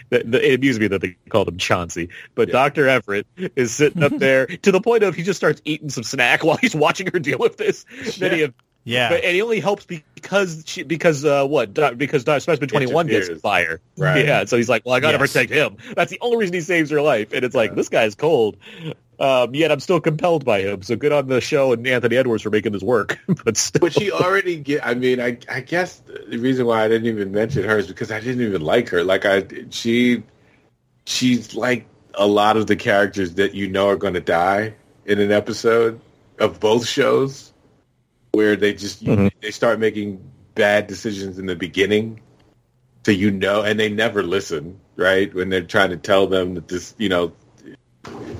[0.09, 2.53] the, the, it amused me that they called him Chauncey, but Yeah.
[2.53, 6.03] Doctor Everett is sitting up there to the point of he just starts eating some
[6.03, 7.85] snack while he's watching her deal with this.
[8.17, 8.47] Then he,
[8.88, 12.85] yeah, but, and he only helps because she because uh, what Doc, because Specimen Twenty
[12.85, 14.25] One gets fire, Right.
[14.25, 15.31] Yeah, so he's like, well, I got to Yes.
[15.33, 15.77] protect him.
[15.95, 18.57] That's the only reason he saves her life, and it's like this guy's cold.
[19.19, 20.82] Um, yet I'm still compelled by him.
[20.82, 23.17] So good on the show and Anthony Edwards for making this work.
[23.45, 24.86] but still, But she already get.
[24.86, 28.12] I mean, I I guess the reason why I didn't even mention her is because
[28.12, 29.04] I didn't even like her.
[29.04, 30.23] Like I, she,
[31.06, 34.73] she's like a lot of the characters that you know are going to die
[35.06, 35.99] in an episode
[36.39, 37.54] of both shows,
[38.34, 39.32] where they just Mhm.
[39.41, 40.19] they start making
[40.56, 42.19] bad decisions in the beginning,
[43.06, 44.80] so you know, and they never listen.
[44.97, 47.34] Right when they're trying to tell them that this, you know,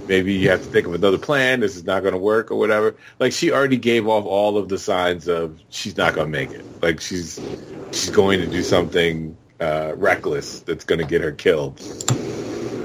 [0.08, 1.60] maybe you have to think of another plan.
[1.60, 2.96] This is not going to work or whatever.
[3.20, 6.52] Like she already gave off all of the signs of she's not going to make
[6.52, 6.65] it.
[6.82, 7.39] Like she's
[7.91, 11.80] she's going to do something uh, reckless that's going to get her killed.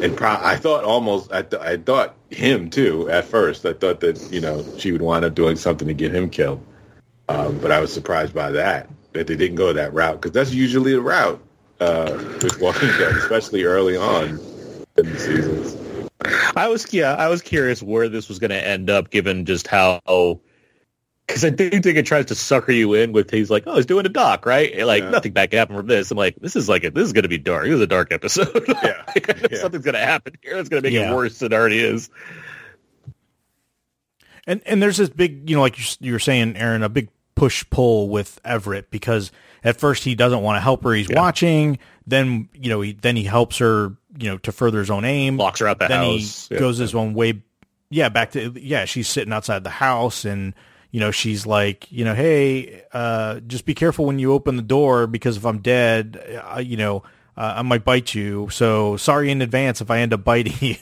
[0.03, 3.67] And pro- I thought almost I, th- I thought him too at first.
[3.67, 6.65] I thought that you know she would wind up doing something to get him killed.
[7.29, 10.53] Um, but I was surprised by that that they didn't go that route because that's
[10.53, 11.43] usually the route
[11.81, 14.41] uh, with Walking Dead, especially early on
[14.97, 15.90] in the seasons.
[16.57, 19.67] I was yeah, I was curious where this was going to end up, given just
[19.67, 20.01] how.
[21.27, 23.87] Because I do think it tries to sucker you in with he's like, oh, he's
[23.87, 24.73] doing a doc, right?
[24.75, 25.11] And, Like Yeah.
[25.11, 26.11] nothing bad can happen from this.
[26.11, 27.67] I'm like, this is like a, this is going to be dark.
[27.67, 28.65] This is a dark episode.
[28.69, 29.03] Yeah.
[29.07, 29.59] Like, I know Yeah.
[29.59, 30.57] Something's going to happen here.
[30.57, 31.13] That's going to make Yeah.
[31.13, 32.11] it worse than it already is.
[34.47, 36.89] And and there's this big, you know, like you, s- you were saying, Aaron, a
[36.89, 39.31] big push pull with Everett because
[39.63, 40.93] at first he doesn't want to help her.
[40.93, 41.21] He's Yeah.
[41.21, 41.79] watching.
[42.11, 45.37] Then you know he then he helps her, you know, to further his own aim.
[45.39, 46.49] Locks her out the then house.
[46.49, 46.61] he Yeah.
[46.61, 47.43] goes his own way.
[47.89, 48.85] Yeah, back to yeah.
[48.85, 50.55] She's sitting outside the house, and
[50.91, 54.63] you know she's like, you know, hey, uh, just be careful when you open the
[54.63, 57.03] door because if I'm dead, uh, you know,
[57.37, 58.49] uh, I might bite you.
[58.51, 60.77] So sorry in advance if I end up biting you.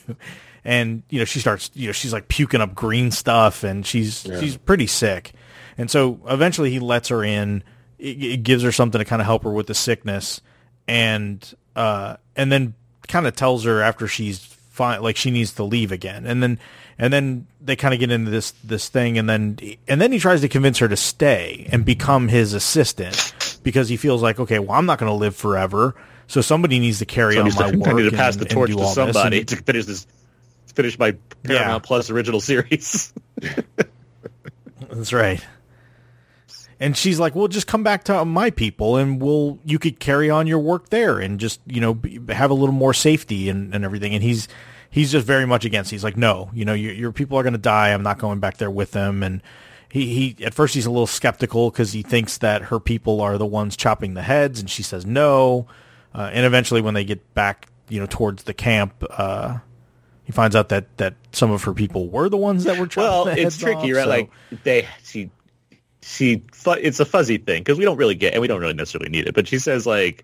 [0.65, 4.27] And you know she starts, you know, she's like puking up green stuff, and she's
[4.39, 5.31] she's pretty sick.
[5.77, 7.63] And so eventually he lets her in.
[7.97, 10.41] It, it gives her something to kind of help her with the sickness,
[10.89, 12.73] and uh, and then
[13.07, 16.25] kind of tells her after she's fine, like she needs to leave again.
[16.25, 16.59] And then
[16.97, 20.19] and then they kind of get into this this thing, and then and then he
[20.19, 24.59] tries to convince her to stay and become his assistant because he feels like, okay,
[24.59, 25.95] well, I'm not going to live forever,
[26.27, 27.87] so somebody needs to carry So on my to, work.
[27.87, 30.07] I need to pass and- the torch to somebody to finish this.
[30.75, 31.11] Finish my
[31.43, 33.11] Paramount Plus original series.
[34.89, 35.43] That's right.
[36.81, 40.29] And she's like, "Well, just come back to my people, and we'll you could carry
[40.29, 43.83] on your work there, and just you know have a little more safety and, and
[43.83, 44.47] everything." And he's
[44.89, 45.91] he's just very much against.
[45.91, 45.95] it.
[45.95, 47.89] He's like, "No, you know, your, your people are going to die.
[47.89, 49.41] I'm not going back there with them." And
[49.89, 53.37] he he at first he's a little skeptical because he thinks that her people are
[53.37, 55.67] the ones chopping the heads, and she says no.
[56.15, 59.57] Uh, and eventually, when they get back, you know, towards the camp, uh,
[60.23, 63.03] he finds out that that some of her people were the ones that were chopping
[63.25, 64.03] well, it's tricky, off, right?
[64.05, 65.29] so- Like they she
[66.01, 68.73] she fu- it's a fuzzy thing because we don't really get and we don't really
[68.73, 69.33] necessarily need it.
[69.35, 70.23] But she says like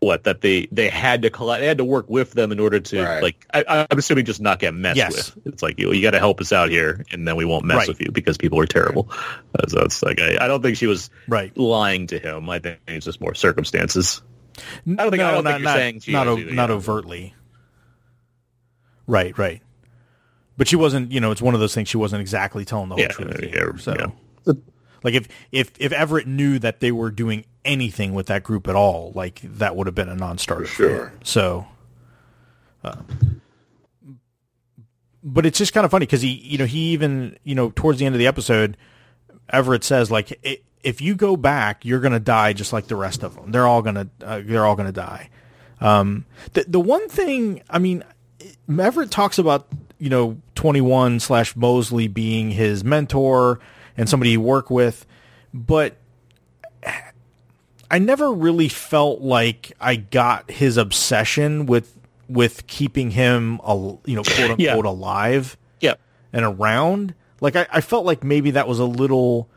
[0.00, 2.78] what that they they had to collect, they had to work with them in order
[2.78, 3.22] to Right.
[3.22, 5.34] like I, I'm assuming just not get messed Yes.
[5.34, 5.46] with.
[5.46, 7.78] It's like you you got to help us out here, and then we won't mess
[7.78, 7.88] Right.
[7.88, 9.08] with you because people are terrible.
[9.10, 11.56] Uh, so it's like I, I don't think she was right.
[11.56, 12.48] lying to him.
[12.48, 14.22] I think it's just more circumstances.
[14.58, 16.68] I don't think I don't not, think you're not, saying she not, o- either, not
[16.70, 16.74] yeah.
[16.76, 17.34] overtly.
[19.06, 19.62] Right, right.
[20.56, 22.96] But she wasn't, you know, it's one of those things she wasn't exactly telling the
[22.96, 23.38] whole Yeah, truth.
[23.40, 23.96] yeah, either, so,
[24.46, 24.52] yeah.
[25.04, 28.74] Like if if if Everett knew that they were doing anything with that group at
[28.74, 30.64] all, like that would have been a non-starter.
[30.66, 31.12] For sure.
[31.22, 31.66] So,
[32.84, 32.96] uh,
[35.22, 37.98] but it's just kind of funny because he, you know, he even, you know, towards
[37.98, 38.76] the end of the episode,
[39.50, 42.96] Everett says like, "I- if you go back, you're going to die just like the
[42.96, 43.50] rest of them.
[43.50, 45.28] They're all going to, uh, they're all going to die.
[45.80, 48.04] Um, the the one thing, I mean,
[48.68, 49.66] Everett talks about,
[49.98, 53.60] you know, 21 slash Moseley being his mentor
[53.98, 55.04] and somebody he worked with,
[55.52, 55.96] but
[57.90, 61.94] I never really felt like I got his obsession with
[62.28, 64.74] with keeping him, al- you know, quote unquote Yeah.
[64.76, 65.94] alive Yeah.
[66.32, 67.14] and around.
[67.40, 69.48] Like I, I felt like maybe that was a little,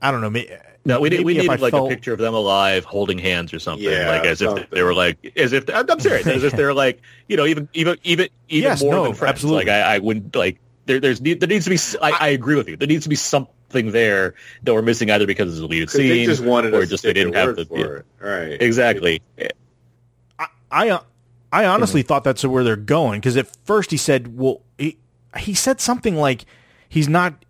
[0.00, 0.30] I don't know.
[0.30, 2.34] May, No, we, did, we maybe if I needed like felt- a picture of them
[2.34, 5.90] alive holding hands or something, Yeah, like as if they were like, as if I'm,
[5.90, 9.04] I'm serious, as if they're like, you know, even even even even Yes, more no,
[9.04, 9.30] than friends.
[9.34, 9.64] absolutely.
[9.64, 10.98] Like I, I wouldn't like there.
[10.98, 11.76] There's there needs to be.
[11.76, 12.76] s- I, I agree with you.
[12.76, 14.34] There needs to be something there
[14.64, 17.04] that we're missing either because it's a deleted 'Cause they scene just wanted or just
[17.04, 18.50] they didn't have the word for it.
[18.50, 18.60] Right.
[18.62, 19.22] exactly.
[20.70, 21.00] I
[21.52, 22.08] I honestly Mm-hmm.
[22.08, 24.98] thought that's where they're going because at first he said, well, he,
[25.38, 26.44] he said something like
[26.88, 27.44] he's not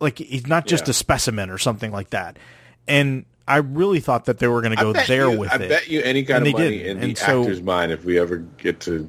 [0.00, 0.90] like he's not just Yeah.
[0.90, 2.36] a specimen or something like that,
[2.86, 5.62] and I really thought that they were going to go there you, with I it.
[5.62, 7.02] I bet you any kind And of they money didn't.
[7.02, 9.08] in the so- actor's mind, if we ever get to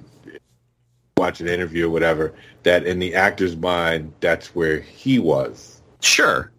[1.19, 5.81] watch an interview or whatever, that in the actor's mind, that's where he was.
[6.01, 6.51] Sure.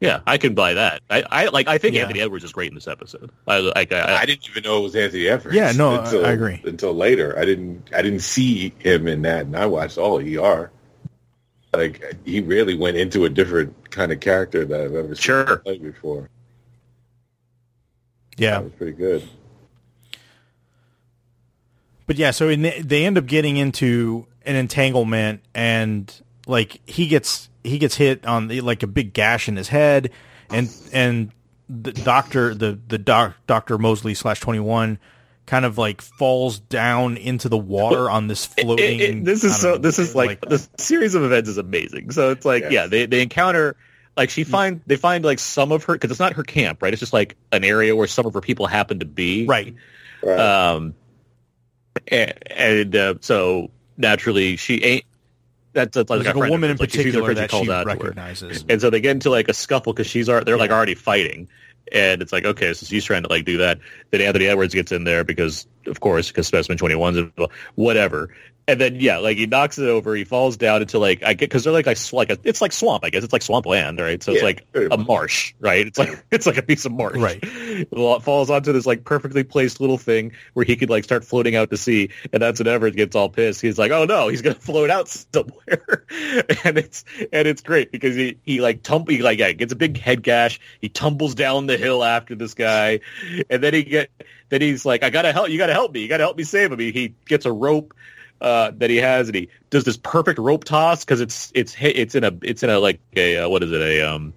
[0.00, 1.02] Yeah, I can buy that.
[1.10, 1.66] I, I like.
[1.66, 2.02] I think Yeah.
[2.02, 3.30] Anthony Edwards is great in this episode.
[3.48, 3.92] I like.
[3.92, 5.56] I, I didn't even know it was Anthony Edwards.
[5.56, 6.60] Yeah, no, I- until, I agree.
[6.64, 7.90] Until later, I didn't.
[7.94, 10.70] I didn't see him in that, and I watched all ER.
[11.74, 15.54] like he really went into a different kind of character that I've ever Sure.
[15.54, 16.30] him play before.
[18.36, 19.28] Yeah, That was pretty good.
[22.08, 26.12] But yeah, so in the, they end up getting into an entanglement, and
[26.48, 30.10] like he gets he gets hit on the, like a big gash in his head,
[30.50, 31.30] and and
[31.68, 34.98] the doctor the the doc, Doctor Moseley slash twenty one
[35.44, 39.00] kind of like falls down into the water on this It- floating.
[39.00, 39.72] it- this is so.
[39.72, 42.10] know, This is like, uh, the series of events is amazing.
[42.10, 42.72] So it's like, Yes.
[42.72, 43.76] yeah, they they encounter
[44.16, 46.92] like she find they find like some of her because it's not her camp, right?
[46.92, 49.74] It's just like an area where some of her people happen to be, right.
[50.22, 50.38] Right.
[50.40, 50.94] Um,
[52.06, 55.04] and, and uh, so naturally she ain't.
[55.72, 58.64] That's, that's like, like a woman in like, she sees her particular that she recognizes.
[58.68, 61.48] And so they get into like a scuffle because she's they're like already fighting,
[61.92, 63.78] and it's like okay, so she's trying to like do that.
[64.10, 67.30] Then Anthony Edwards gets in there because of course because Specimen Twenty One's
[67.74, 68.30] whatever.
[68.68, 70.14] And then yeah, like he knocks it over.
[70.14, 72.72] He falls down into like I get because they're like like, like a, it's like
[72.72, 73.02] swamp.
[73.02, 74.22] I guess it's like swamp land, right?
[74.22, 75.06] So it's like a much.
[75.06, 75.86] marsh, right?
[75.86, 77.42] It's like it's like a piece of marsh, Right.
[77.90, 81.24] Well, it falls onto this like perfectly placed little thing where he could like start
[81.24, 83.62] floating out to sea, and that's when Everett gets all pissed.
[83.62, 86.04] He's like, "Oh no, he's gonna float out somewhere,"
[86.62, 89.76] and it's and it's great because he he like tumble he like yeah, gets a
[89.76, 90.60] big head gash.
[90.82, 93.00] He tumbles down the hill after this guy,
[93.48, 94.10] and then he get
[94.50, 96.70] then he's like, "I gotta help you, gotta help me, you gotta help me save
[96.70, 97.94] him." He, he gets a rope.
[98.40, 102.14] Uh, that he has, and he does this perfect rope toss because it's it's it's
[102.14, 104.32] in a it's in a like a uh, what is it a um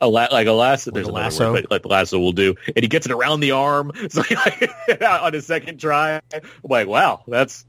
[0.00, 1.52] a la- like a lasso, there's a lasso?
[1.52, 3.90] word, but like the lasso will do, and he gets it around the arm.
[4.10, 7.64] So he, like, on his second try, I'm like, wow, that's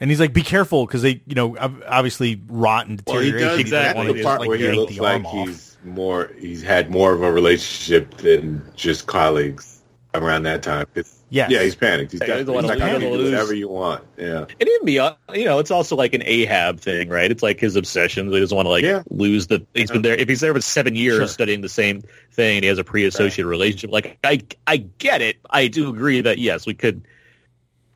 [0.00, 3.30] And he's like, "Be careful," because they, you know, ob- obviously rot and Well, he
[3.30, 3.48] deteriorate.
[3.48, 4.12] does He doesn't exactly.
[4.12, 5.48] the part just, where he looks like arm off.
[5.48, 9.80] he's more he's had more of a relationship than just colleagues
[10.14, 10.86] around that time.
[10.94, 11.50] It's, Yes.
[11.50, 12.12] Yeah, he's panicked.
[12.12, 13.68] He's got he's a he's lot of- like, he's a "You lot do whatever you
[13.68, 14.04] want.
[14.16, 14.44] Yeah.
[14.60, 17.28] and even beyond, you know, it's also like an Ahab thing, right?
[17.28, 18.32] It's like his obsessions.
[18.32, 19.02] He doesn't want to like Yeah.
[19.10, 19.66] lose the.
[19.74, 20.14] He's been there.
[20.14, 21.26] If he's there for seven years Sure.
[21.26, 23.90] studying the same thing, and he has a pre-associated relationship.
[23.90, 25.38] Like I, I get it.
[25.50, 27.02] I do agree that yes, we could,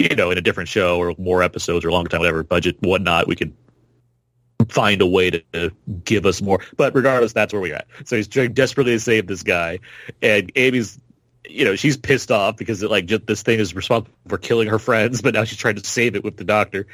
[0.00, 3.28] you know, in a different show or more episodes or longer time, whatever budget, whatnot,
[3.28, 3.54] we could
[4.68, 5.70] find a way to, to
[6.04, 6.58] give us more.
[6.76, 7.86] But regardless, that's where we're at.
[8.04, 9.78] So he's trying desperately to save this guy,
[10.20, 10.98] and Amy's,
[11.48, 14.68] you know, she's pissed off because it, like just this thing is responsible for killing
[14.68, 16.86] her friends, but now she's trying to save it with the doctor,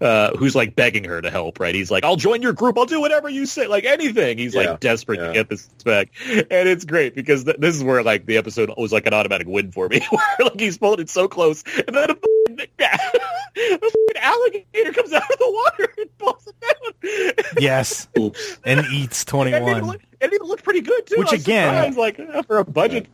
[0.00, 1.60] uh, who's like begging her to help.
[1.60, 1.74] Right?
[1.74, 2.78] He's like, "I'll join your group.
[2.78, 3.66] I'll do whatever you say.
[3.66, 5.26] Like anything." He's Yeah, like desperate yeah.
[5.28, 8.72] to get this back, and it's great because th- this is where like the episode
[8.76, 11.94] was like an automatic win for me, where like he's pulled it so close, and
[11.94, 17.52] then a fucking, alligator comes out of the water and pulls it down.
[17.58, 18.58] Yes, Oops.
[18.64, 19.62] and eats twenty one.
[19.62, 19.84] And it, one.
[19.92, 21.16] looked, and it looked pretty good too.
[21.18, 23.06] Which again- surprised, like for a budget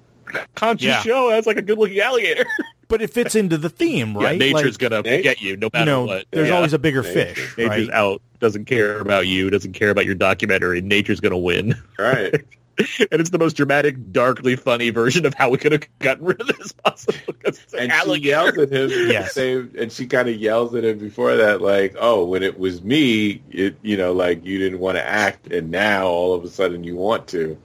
[0.55, 1.01] conscious Yeah.
[1.03, 2.47] show, that's like a good looking alligator.
[2.87, 4.33] But it fits into the theme, right?
[4.39, 6.27] Yeah, nature's Like, gonna Nature- get you no you matter know, what.
[6.31, 6.57] there's Yeah.
[6.57, 7.13] always a bigger Nature.
[7.35, 7.97] fish, nature's right?
[7.97, 8.21] out.
[8.41, 9.49] Doesn't care about you.
[9.49, 10.83] Doesn't care about your documentary.
[10.83, 12.35] Nature's gonna win, Right.
[12.79, 16.41] and it's the most dramatic, darkly funny version of how we could have gotten rid
[16.43, 17.15] of this possible.
[17.43, 18.91] 'cause it's an And she yells at him.
[18.91, 19.33] Yes.
[19.33, 22.83] Same, and she kind of yells at him before that, like, "Oh, when it was
[22.85, 26.49] me, it, you know, like you didn't want to act, and now all of a
[26.49, 27.57] sudden you want to."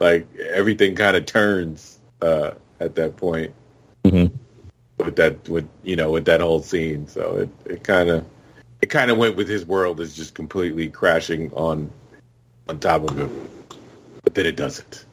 [0.00, 1.93] Like everything kind of turns
[2.24, 3.52] uh, at that point
[4.04, 4.32] Mhm.
[4.98, 7.06] with that, with you know, with that whole scene.
[7.06, 8.24] So it, it kind of,
[8.80, 11.90] it kind of went with his world is just completely crashing on,
[12.68, 13.48] on top of him.
[14.22, 15.04] But then it doesn't.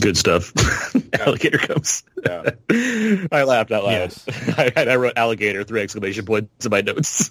[0.00, 0.52] Good stuff.
[1.20, 2.02] alligator comes.
[2.24, 2.50] Yeah.
[3.32, 3.92] I laughed out loud.
[3.92, 4.24] Yes.
[4.58, 7.30] I, I wrote alligator three exclamation points in my notes.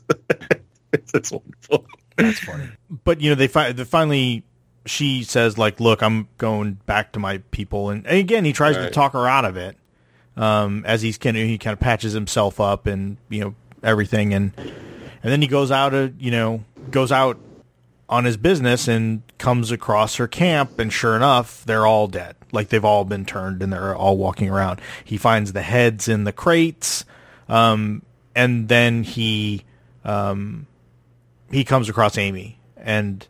[0.93, 1.85] it's, it's wonderful.
[2.15, 2.69] That's funny.
[3.03, 4.43] But you know, they, fi- they finally
[4.85, 8.75] she says like, "Look, I'm going back to my people," and, and again, he tries
[8.75, 9.77] to talk her out of it.
[10.35, 14.33] Um, as he's kind of he kind of patches himself up and you know everything,
[14.33, 17.37] and and then he goes out a you know goes out
[18.09, 22.35] on his business and comes across her camp, and sure enough, they're all dead.
[22.51, 24.81] Like they've all been turned and they're all walking around.
[25.03, 27.05] He finds the heads in the crates,
[27.47, 28.03] um,
[28.35, 29.63] and then he
[30.03, 30.67] um,
[31.51, 33.25] he comes across Amy and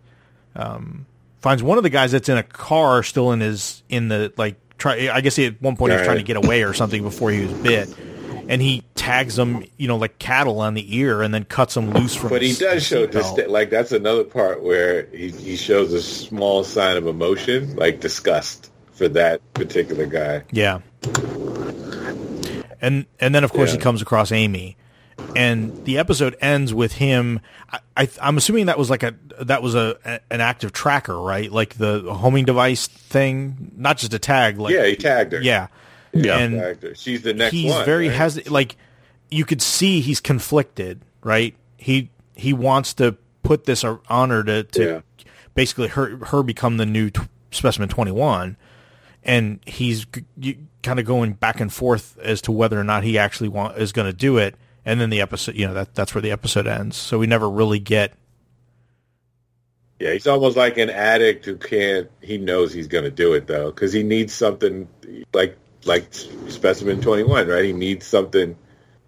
[0.56, 1.06] um,
[1.44, 4.56] finds one of the guys that's in a car still in his in the like
[4.80, 5.10] try.
[5.14, 6.06] I guess he, at one point he was Right.
[6.06, 7.94] trying to get away or something before he was bit,
[8.48, 11.92] and he tags him, you know, like cattle on the ear, and then cuts him
[11.92, 12.30] loose from.
[12.30, 13.36] But he does show seatbelt.
[13.36, 18.00] dis- like that's another part where he, he shows a small sign of emotion, like
[18.00, 20.44] disgust for that particular guy.
[20.52, 20.80] Yeah.
[22.82, 24.76] And and then of course he comes across Amy,
[25.36, 27.40] and the episode ends with him.
[27.96, 31.52] I, I'm assuming that was like a that was a, a an active tracker, right?
[31.52, 34.58] Like the homing device thing, not just a tag.
[34.60, 35.42] Like yeah, he tagged her.
[35.42, 35.68] yeah,
[36.14, 36.38] Yeah.
[36.38, 36.78] and her.
[36.96, 37.86] She's the next he's one.
[37.86, 38.18] very right?
[38.18, 38.52] hesitant.
[38.54, 38.76] Like
[39.32, 41.56] you could see he's conflicted, right?
[41.78, 44.84] He he wants to put this on her to, to
[45.18, 45.26] Yeah.
[45.54, 48.58] basically her her become the new t- specimen 21
[49.24, 50.06] and he's
[50.40, 53.78] g- kind of going back and forth as to whether or not he actually want
[53.78, 54.56] is going to do it
[54.86, 57.50] and then the episode you know that that's where the episode ends so we never
[57.50, 58.14] really get
[60.00, 62.10] Yeah, he's almost like an addict who can't.
[62.22, 64.88] He knows he's going to do it though, because he needs something
[65.34, 66.14] like like
[66.50, 67.64] specimen twenty one, right?
[67.64, 68.56] He needs something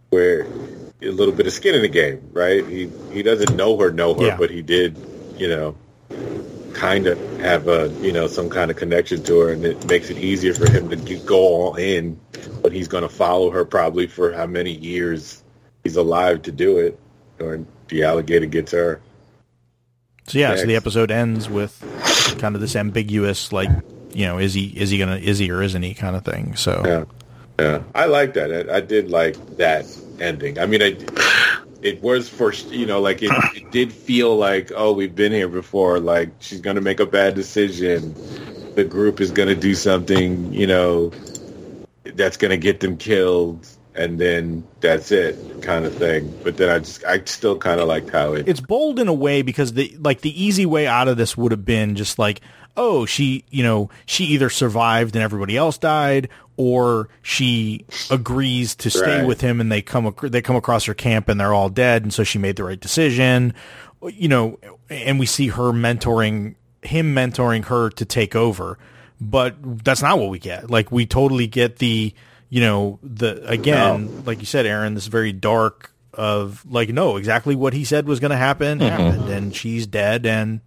[0.10, 0.46] where
[1.02, 2.66] a little bit of skin in the game, right?
[2.66, 4.38] He he doesn't know her, know her, Yeah.
[4.38, 4.96] but he did,
[5.38, 5.76] you know,
[6.74, 10.10] kind of have a you know some kind of connection to her, and it makes
[10.10, 12.18] it easier for him to go all in.
[12.62, 15.44] But he's going to follow her probably for how many years
[15.86, 17.00] he's alive to do it,
[17.40, 19.00] or the alligator gets her.
[20.28, 21.80] so yeah so the episode ends with
[22.40, 23.70] kind of this ambiguous like
[24.12, 26.56] you know is he is he gonna is he or isn't he kind of thing
[26.56, 27.06] so Yeah,
[27.60, 27.84] yeah.
[27.94, 28.70] I like that.
[28.70, 29.86] I, I did like that
[30.20, 30.60] ending.
[30.60, 30.98] I mean, I,
[31.82, 35.48] it was for you know, like it, it did feel like, oh, we've been here
[35.48, 36.00] before.
[36.00, 38.14] Like she's gonna make a bad decision.
[38.76, 41.12] The group is gonna do something, you know,
[42.04, 46.38] that's gonna get them killed, and then that's it, kind of thing.
[46.43, 48.48] But then I just, I still kind of liked how it.
[48.48, 51.52] it's bold in a way because the like the easy way out of this would
[51.52, 52.41] have been just like
[52.78, 56.28] oh she you know she either survived and everybody else died
[56.58, 59.26] or she agrees to stay Right.
[59.28, 62.04] with him and they come ac- they come across her camp and they're all dead
[62.04, 63.54] and so she made the right decision
[64.10, 68.78] you know and we see her mentoring him mentoring her to take over
[69.22, 72.14] but that's not what we get like we totally get the
[72.56, 77.53] you know the again like you said aaron this very dark of like no exactly
[77.53, 78.88] what he said was going to happen mm-hmm.
[78.88, 80.62] happened and she's dead and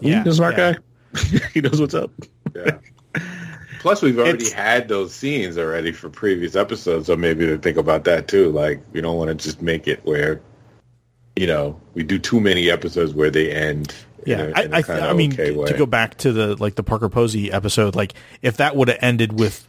[0.00, 0.74] yeah He's a smart yeah.
[0.74, 0.78] guy.
[1.52, 2.10] he knows what's up.
[2.54, 2.78] Yeah.
[3.80, 7.76] Plus, we've already It's- had those scenes already for previous episodes, so maybe to think
[7.76, 8.50] about that too.
[8.50, 10.40] Like, we don't want to just make it where,
[11.36, 13.94] you know, we do too many episodes where they end.
[14.24, 16.54] yeah in a, I, in a I, I mean okay to go back to the
[16.56, 19.66] like the parker posey episode like if that would have ended with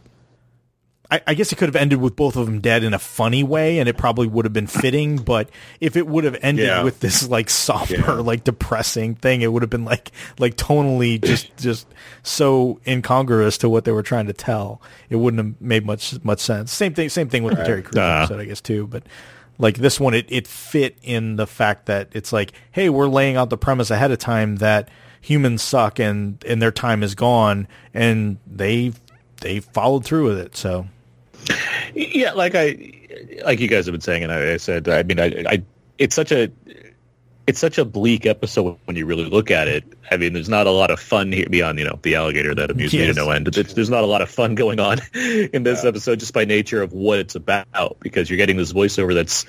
[1.14, 3.42] I, I guess it could have ended with both of them dead in a funny
[3.42, 5.16] way, and it probably would have been fitting.
[5.16, 5.48] But
[5.80, 6.82] if it would have ended Yeah.
[6.82, 8.10] with this like somber, Yeah.
[8.14, 11.86] like depressing thing, it would have been like like tonally just just
[12.22, 14.82] so incongruous to what they were trying to tell.
[15.10, 16.72] It wouldn't have made much much sense.
[16.72, 17.08] Same thing.
[17.08, 18.22] Same thing with the Terry Crews Nah.
[18.22, 18.86] episode, I guess too.
[18.86, 19.04] But
[19.58, 23.36] like this one, it it fit in the fact that it's like, hey, we're laying
[23.36, 24.88] out the premise ahead of time that
[25.20, 28.92] humans suck and and their time is gone, and they
[29.42, 30.56] they followed through with it.
[30.56, 30.86] So.
[31.94, 32.92] Yeah, like I,
[33.44, 35.62] like you guys have been saying, and I, I said, I mean, I, I,
[35.98, 36.50] it's such a,
[37.46, 39.84] it's such a bleak episode when you really look at it.
[40.10, 42.70] I mean, there's not a lot of fun here beyond, you know, the alligator that
[42.70, 43.48] amused me to no end.
[43.48, 46.82] It's, there's not a lot of fun going on in this episode just by nature
[46.82, 49.44] of what it's about because you're getting this voiceover that's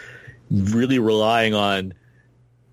[0.51, 1.93] really relying on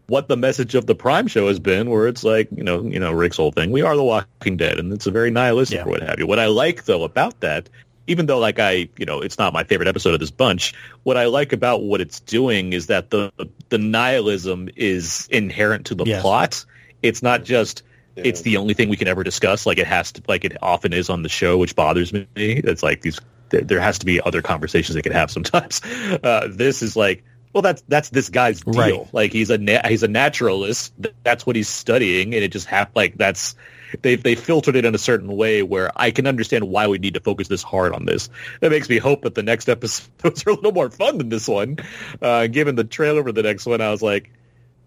[0.09, 2.99] what the message of the Prime show has been, where it's like, you know, you
[2.99, 3.70] know, Rick's whole thing.
[3.70, 5.85] We are the Walking Dead, and it's a very nihilistic Yeah.
[5.85, 6.27] or what have you.
[6.27, 7.68] What I like though about that,
[8.13, 10.75] even though like I, you know, it's not my favorite episode of this bunch.
[11.03, 13.33] What I like about what it's doing is that the
[13.69, 16.23] the nihilism is inherent to the Yes.
[16.23, 16.65] plot.
[17.03, 17.83] It's not just
[18.15, 19.65] it's the only thing we can ever discuss.
[19.67, 22.27] Like it has to, like it often is on the show, which bothers me.
[22.37, 25.81] It's like these, there, there has to be other conversations they could have sometimes.
[26.23, 28.73] Uh, this is like, well, that's that's this guy's deal.
[28.75, 29.15] Right.
[29.15, 30.93] Like he's a na- he's a naturalist.
[31.25, 33.55] That's what he's studying, and it just hap- like that's
[34.01, 37.14] they they filtered it in a certain way where I can understand why we need
[37.14, 38.30] to focus this hard on this.
[38.61, 41.47] That makes me hope that the next episodes are a little more fun than this
[41.47, 41.76] one.
[42.20, 44.30] Uh, given the trailer for the next one, I was like,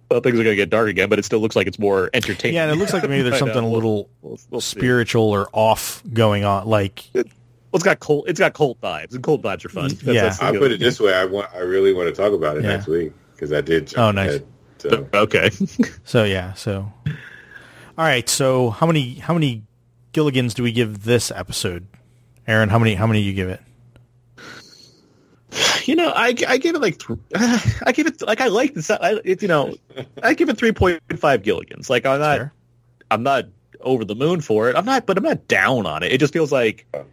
[0.10, 2.10] well, things are going to get dark again, but it still looks like it's more
[2.14, 2.56] entertaining.
[2.56, 5.50] Yeah, and it looks like maybe there's something a We'll- little we'll- we'll spiritual or
[5.54, 6.68] off going on.
[6.68, 7.24] Like, Well,
[7.74, 8.26] it's got cold.
[8.28, 9.90] It's got cold vibes, and cold vibes are fun.
[9.90, 10.22] That's- Yeah.
[10.24, 10.62] that's I deal.
[10.62, 12.70] put it this way: I want, I really want to talk about it Yeah.
[12.78, 13.94] next week because I did.
[13.98, 14.30] Oh, nice.
[14.30, 14.48] ahead,
[14.78, 15.08] so.
[15.14, 15.50] Okay.
[16.06, 16.92] so yeah, so
[17.98, 18.28] all right.
[18.28, 19.64] So how many how many
[20.14, 21.88] Gilligans do we give this episode,
[22.48, 22.70] Aaron?
[22.70, 23.62] How many how many you give it?
[25.86, 27.20] You know, I, I give it like th-
[27.86, 28.90] I give it like I like this.
[28.90, 29.76] I, it, you know,
[30.24, 31.90] I give it three point five Gilligans.
[31.90, 32.54] Like I'm not Fair.
[33.12, 33.46] I'm not
[33.82, 34.76] over the moon for it.
[34.76, 36.12] I'm not, but I'm not down on it.
[36.12, 37.04] It just feels like uh,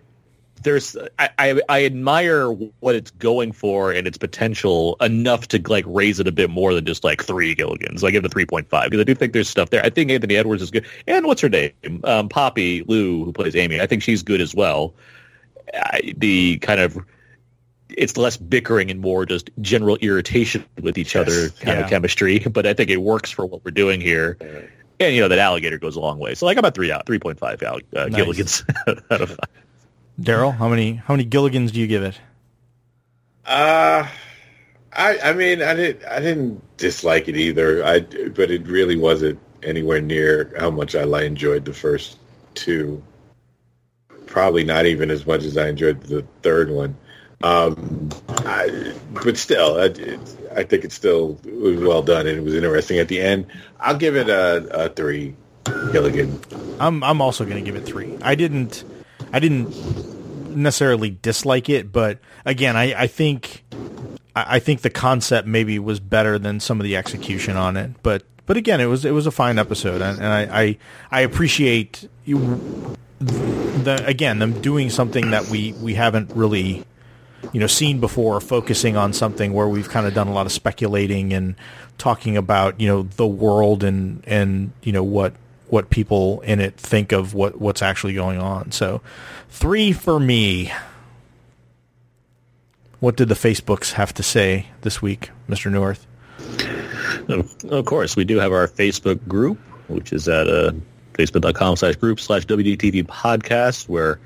[0.63, 5.85] there's I, I, I admire what it's going for and its potential enough to like
[5.87, 8.05] raise it a bit more than just like three Gilligans.
[8.05, 9.85] I give it a three point five because I do think there's stuff there.
[9.85, 11.73] I think Anthony Edwards is good, and what's her name,
[12.05, 13.81] um, Poppy Liu, who plays Amy.
[13.81, 14.95] I think she's good as well.
[15.75, 16.99] I, the kind of
[17.89, 21.85] it's less bickering and more just general irritation with each other kind Yeah.
[21.85, 22.39] of chemistry.
[22.51, 24.39] But I think it works for what we're doing here.
[25.01, 26.35] And you know that alligator goes a long way.
[26.35, 28.15] So like I'm at three out, three point five uh, Nice.
[28.15, 28.65] Gilligans
[29.11, 29.39] out of five.
[30.21, 32.21] Daryl, how many how many Gilligans do you give it?
[33.45, 34.07] Uh,
[34.93, 37.85] I, I mean, I didn't, I didn't dislike it either.
[37.85, 42.19] I, but it really wasn't anywhere near how much I enjoyed the first
[42.55, 43.03] two.
[44.27, 46.97] Probably not even as much as I enjoyed the third one.
[47.43, 48.95] Um, I,
[49.25, 52.99] but still, I, it, I think it's still was well done and it was interesting
[52.99, 53.47] at the end.
[53.81, 55.35] I'll give it a, a three.
[55.93, 56.41] Gilligan.
[56.81, 58.19] I'm I'm also going to give it three.
[58.23, 58.85] I didn't
[59.33, 63.65] I didn't necessarily dislike it, but again, I, I think
[64.35, 67.91] I think the concept maybe was better than some of the execution on it.
[68.03, 70.79] But but again, it was it was a fine episode, and, and I, I
[71.11, 76.85] I appreciate you the again them doing something that we we haven't really
[77.53, 80.53] you know seen before, focusing on something where we've kind of done a lot of
[80.53, 81.55] speculating and
[81.99, 85.35] talking about you know the world and and you know what
[85.73, 88.71] what people in it think of what what's actually going on.
[88.73, 89.01] So,
[89.49, 90.71] three for me.
[93.01, 95.73] What did the Facebooks have to say this week, Mr.
[95.73, 96.07] North?
[97.71, 99.59] Of course, we do have our Facebook group,
[99.89, 100.73] which is at uh,
[101.15, 104.21] facebook.com slash group slash WDTV podcast, where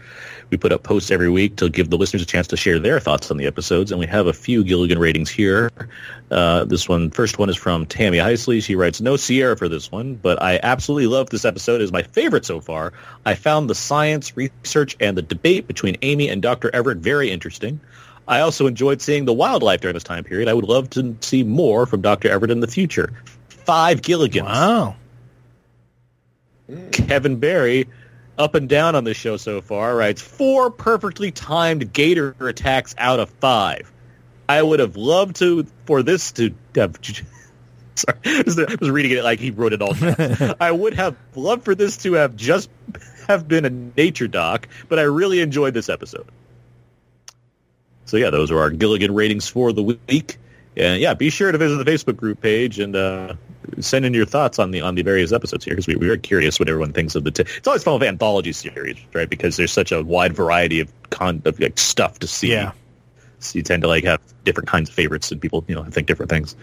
[0.50, 3.00] we put up posts every week to give the listeners a chance to share their
[3.00, 5.70] thoughts on the episodes, and we have a few Gilligan ratings here.
[6.30, 8.62] Uh, this one, first one is from Tammy Heisley.
[8.62, 11.80] She writes, "No Sierra for this one, but I absolutely love this episode.
[11.80, 12.92] Is my favorite so far.
[13.24, 16.70] I found the science, research, and the debate between Amy and Dr.
[16.74, 17.80] Everett very interesting."
[18.28, 20.48] I also enjoyed seeing the wildlife during this time period.
[20.48, 22.28] I would love to see more from Dr.
[22.28, 23.12] Everett in the future.
[23.48, 24.46] Five Gilligans.
[24.46, 24.96] Wow.
[26.70, 26.92] Mm.
[26.92, 27.86] Kevin Barry
[28.38, 33.20] up and down on this show so far, writes four perfectly timed gator attacks out
[33.20, 33.90] of five.
[34.48, 36.96] I would have loved to for this to have.
[36.96, 37.12] Uh,
[37.94, 40.56] sorry, I was uh, reading it like he wrote it all down.
[40.60, 42.70] I would have loved for this to have just
[43.26, 46.26] have been a nature doc, but I really enjoyed this episode.
[48.04, 50.38] So yeah, those are our Gilligan ratings for the week.
[50.76, 53.34] And yeah, be sure to visit the Facebook group page and uh,
[53.80, 56.58] send in your thoughts on the on the various episodes here because we, we're curious
[56.58, 57.30] what everyone thinks of the.
[57.30, 59.28] T- it's always fun with anthology series, right?
[59.28, 62.52] Because there's such a wide variety of con of like stuff to see.
[62.52, 62.72] Yeah.
[63.38, 66.06] So you tend to like have different kinds of favorites, and people you know think
[66.06, 66.56] different things.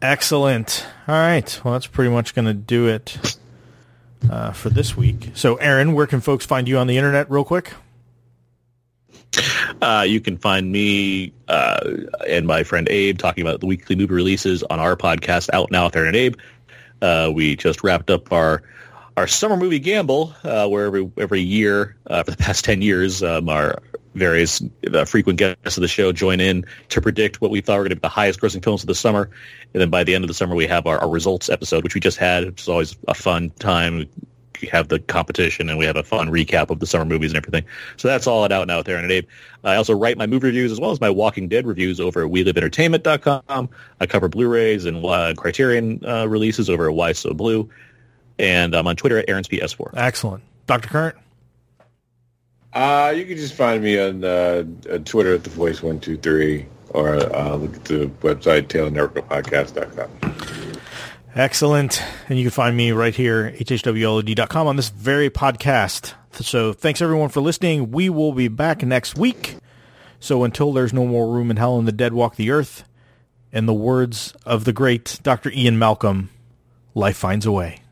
[0.00, 0.86] Excellent.
[1.08, 1.60] All right.
[1.64, 3.38] Well, that's pretty much going to do it
[4.30, 5.32] uh, for this week.
[5.34, 7.72] So, Aaron, where can folks find you on the internet, real quick?
[9.80, 11.80] Uh, you can find me uh,
[12.26, 15.86] and my friend Abe talking about the weekly movie releases on our podcast, Out Now
[15.86, 16.36] with Aaron and Abe.
[17.00, 18.62] Uh, we just wrapped up our
[19.16, 23.22] our summer movie gamble, uh, where every every year uh, for the past ten years,
[23.22, 23.82] um, our
[24.14, 24.62] various
[24.92, 27.90] uh, frequent guests of the show join in to predict what we thought were going
[27.90, 29.30] to be the highest grossing films of the summer.
[29.74, 31.94] And then by the end of the summer, we have our, our results episode, which
[31.94, 34.08] we just had, which is always a fun time
[34.66, 37.64] have the competition and we have a fun recap of the summer movies and everything.
[37.96, 39.26] So that's all it out now with Aaron and Abe.
[39.64, 42.30] I also write my movie reviews as well as my Walking Dead reviews over at
[42.30, 43.68] WeLiveEntertainment.com.
[44.00, 47.68] I cover Blu-rays and uh, Criterion uh, releases over at Why So Blue.
[48.38, 49.94] And I'm on Twitter at AaronsPS4.
[49.96, 50.42] Excellent.
[50.66, 50.88] Dr.
[50.88, 51.16] Current?
[52.72, 54.62] Uh, you can just find me on uh,
[55.04, 60.67] Twitter at the voice one two three, or uh, look at the website tailnetworkpodcast.com.
[61.38, 62.02] Excellent.
[62.28, 66.14] And you can find me right here, hhwlod.com on this very podcast.
[66.32, 67.92] So thanks everyone for listening.
[67.92, 69.56] We will be back next week.
[70.18, 72.82] So until there's no more room in hell and the dead walk the earth,
[73.52, 75.52] in the words of the great Dr.
[75.52, 76.30] Ian Malcolm,
[76.96, 77.82] life finds a way.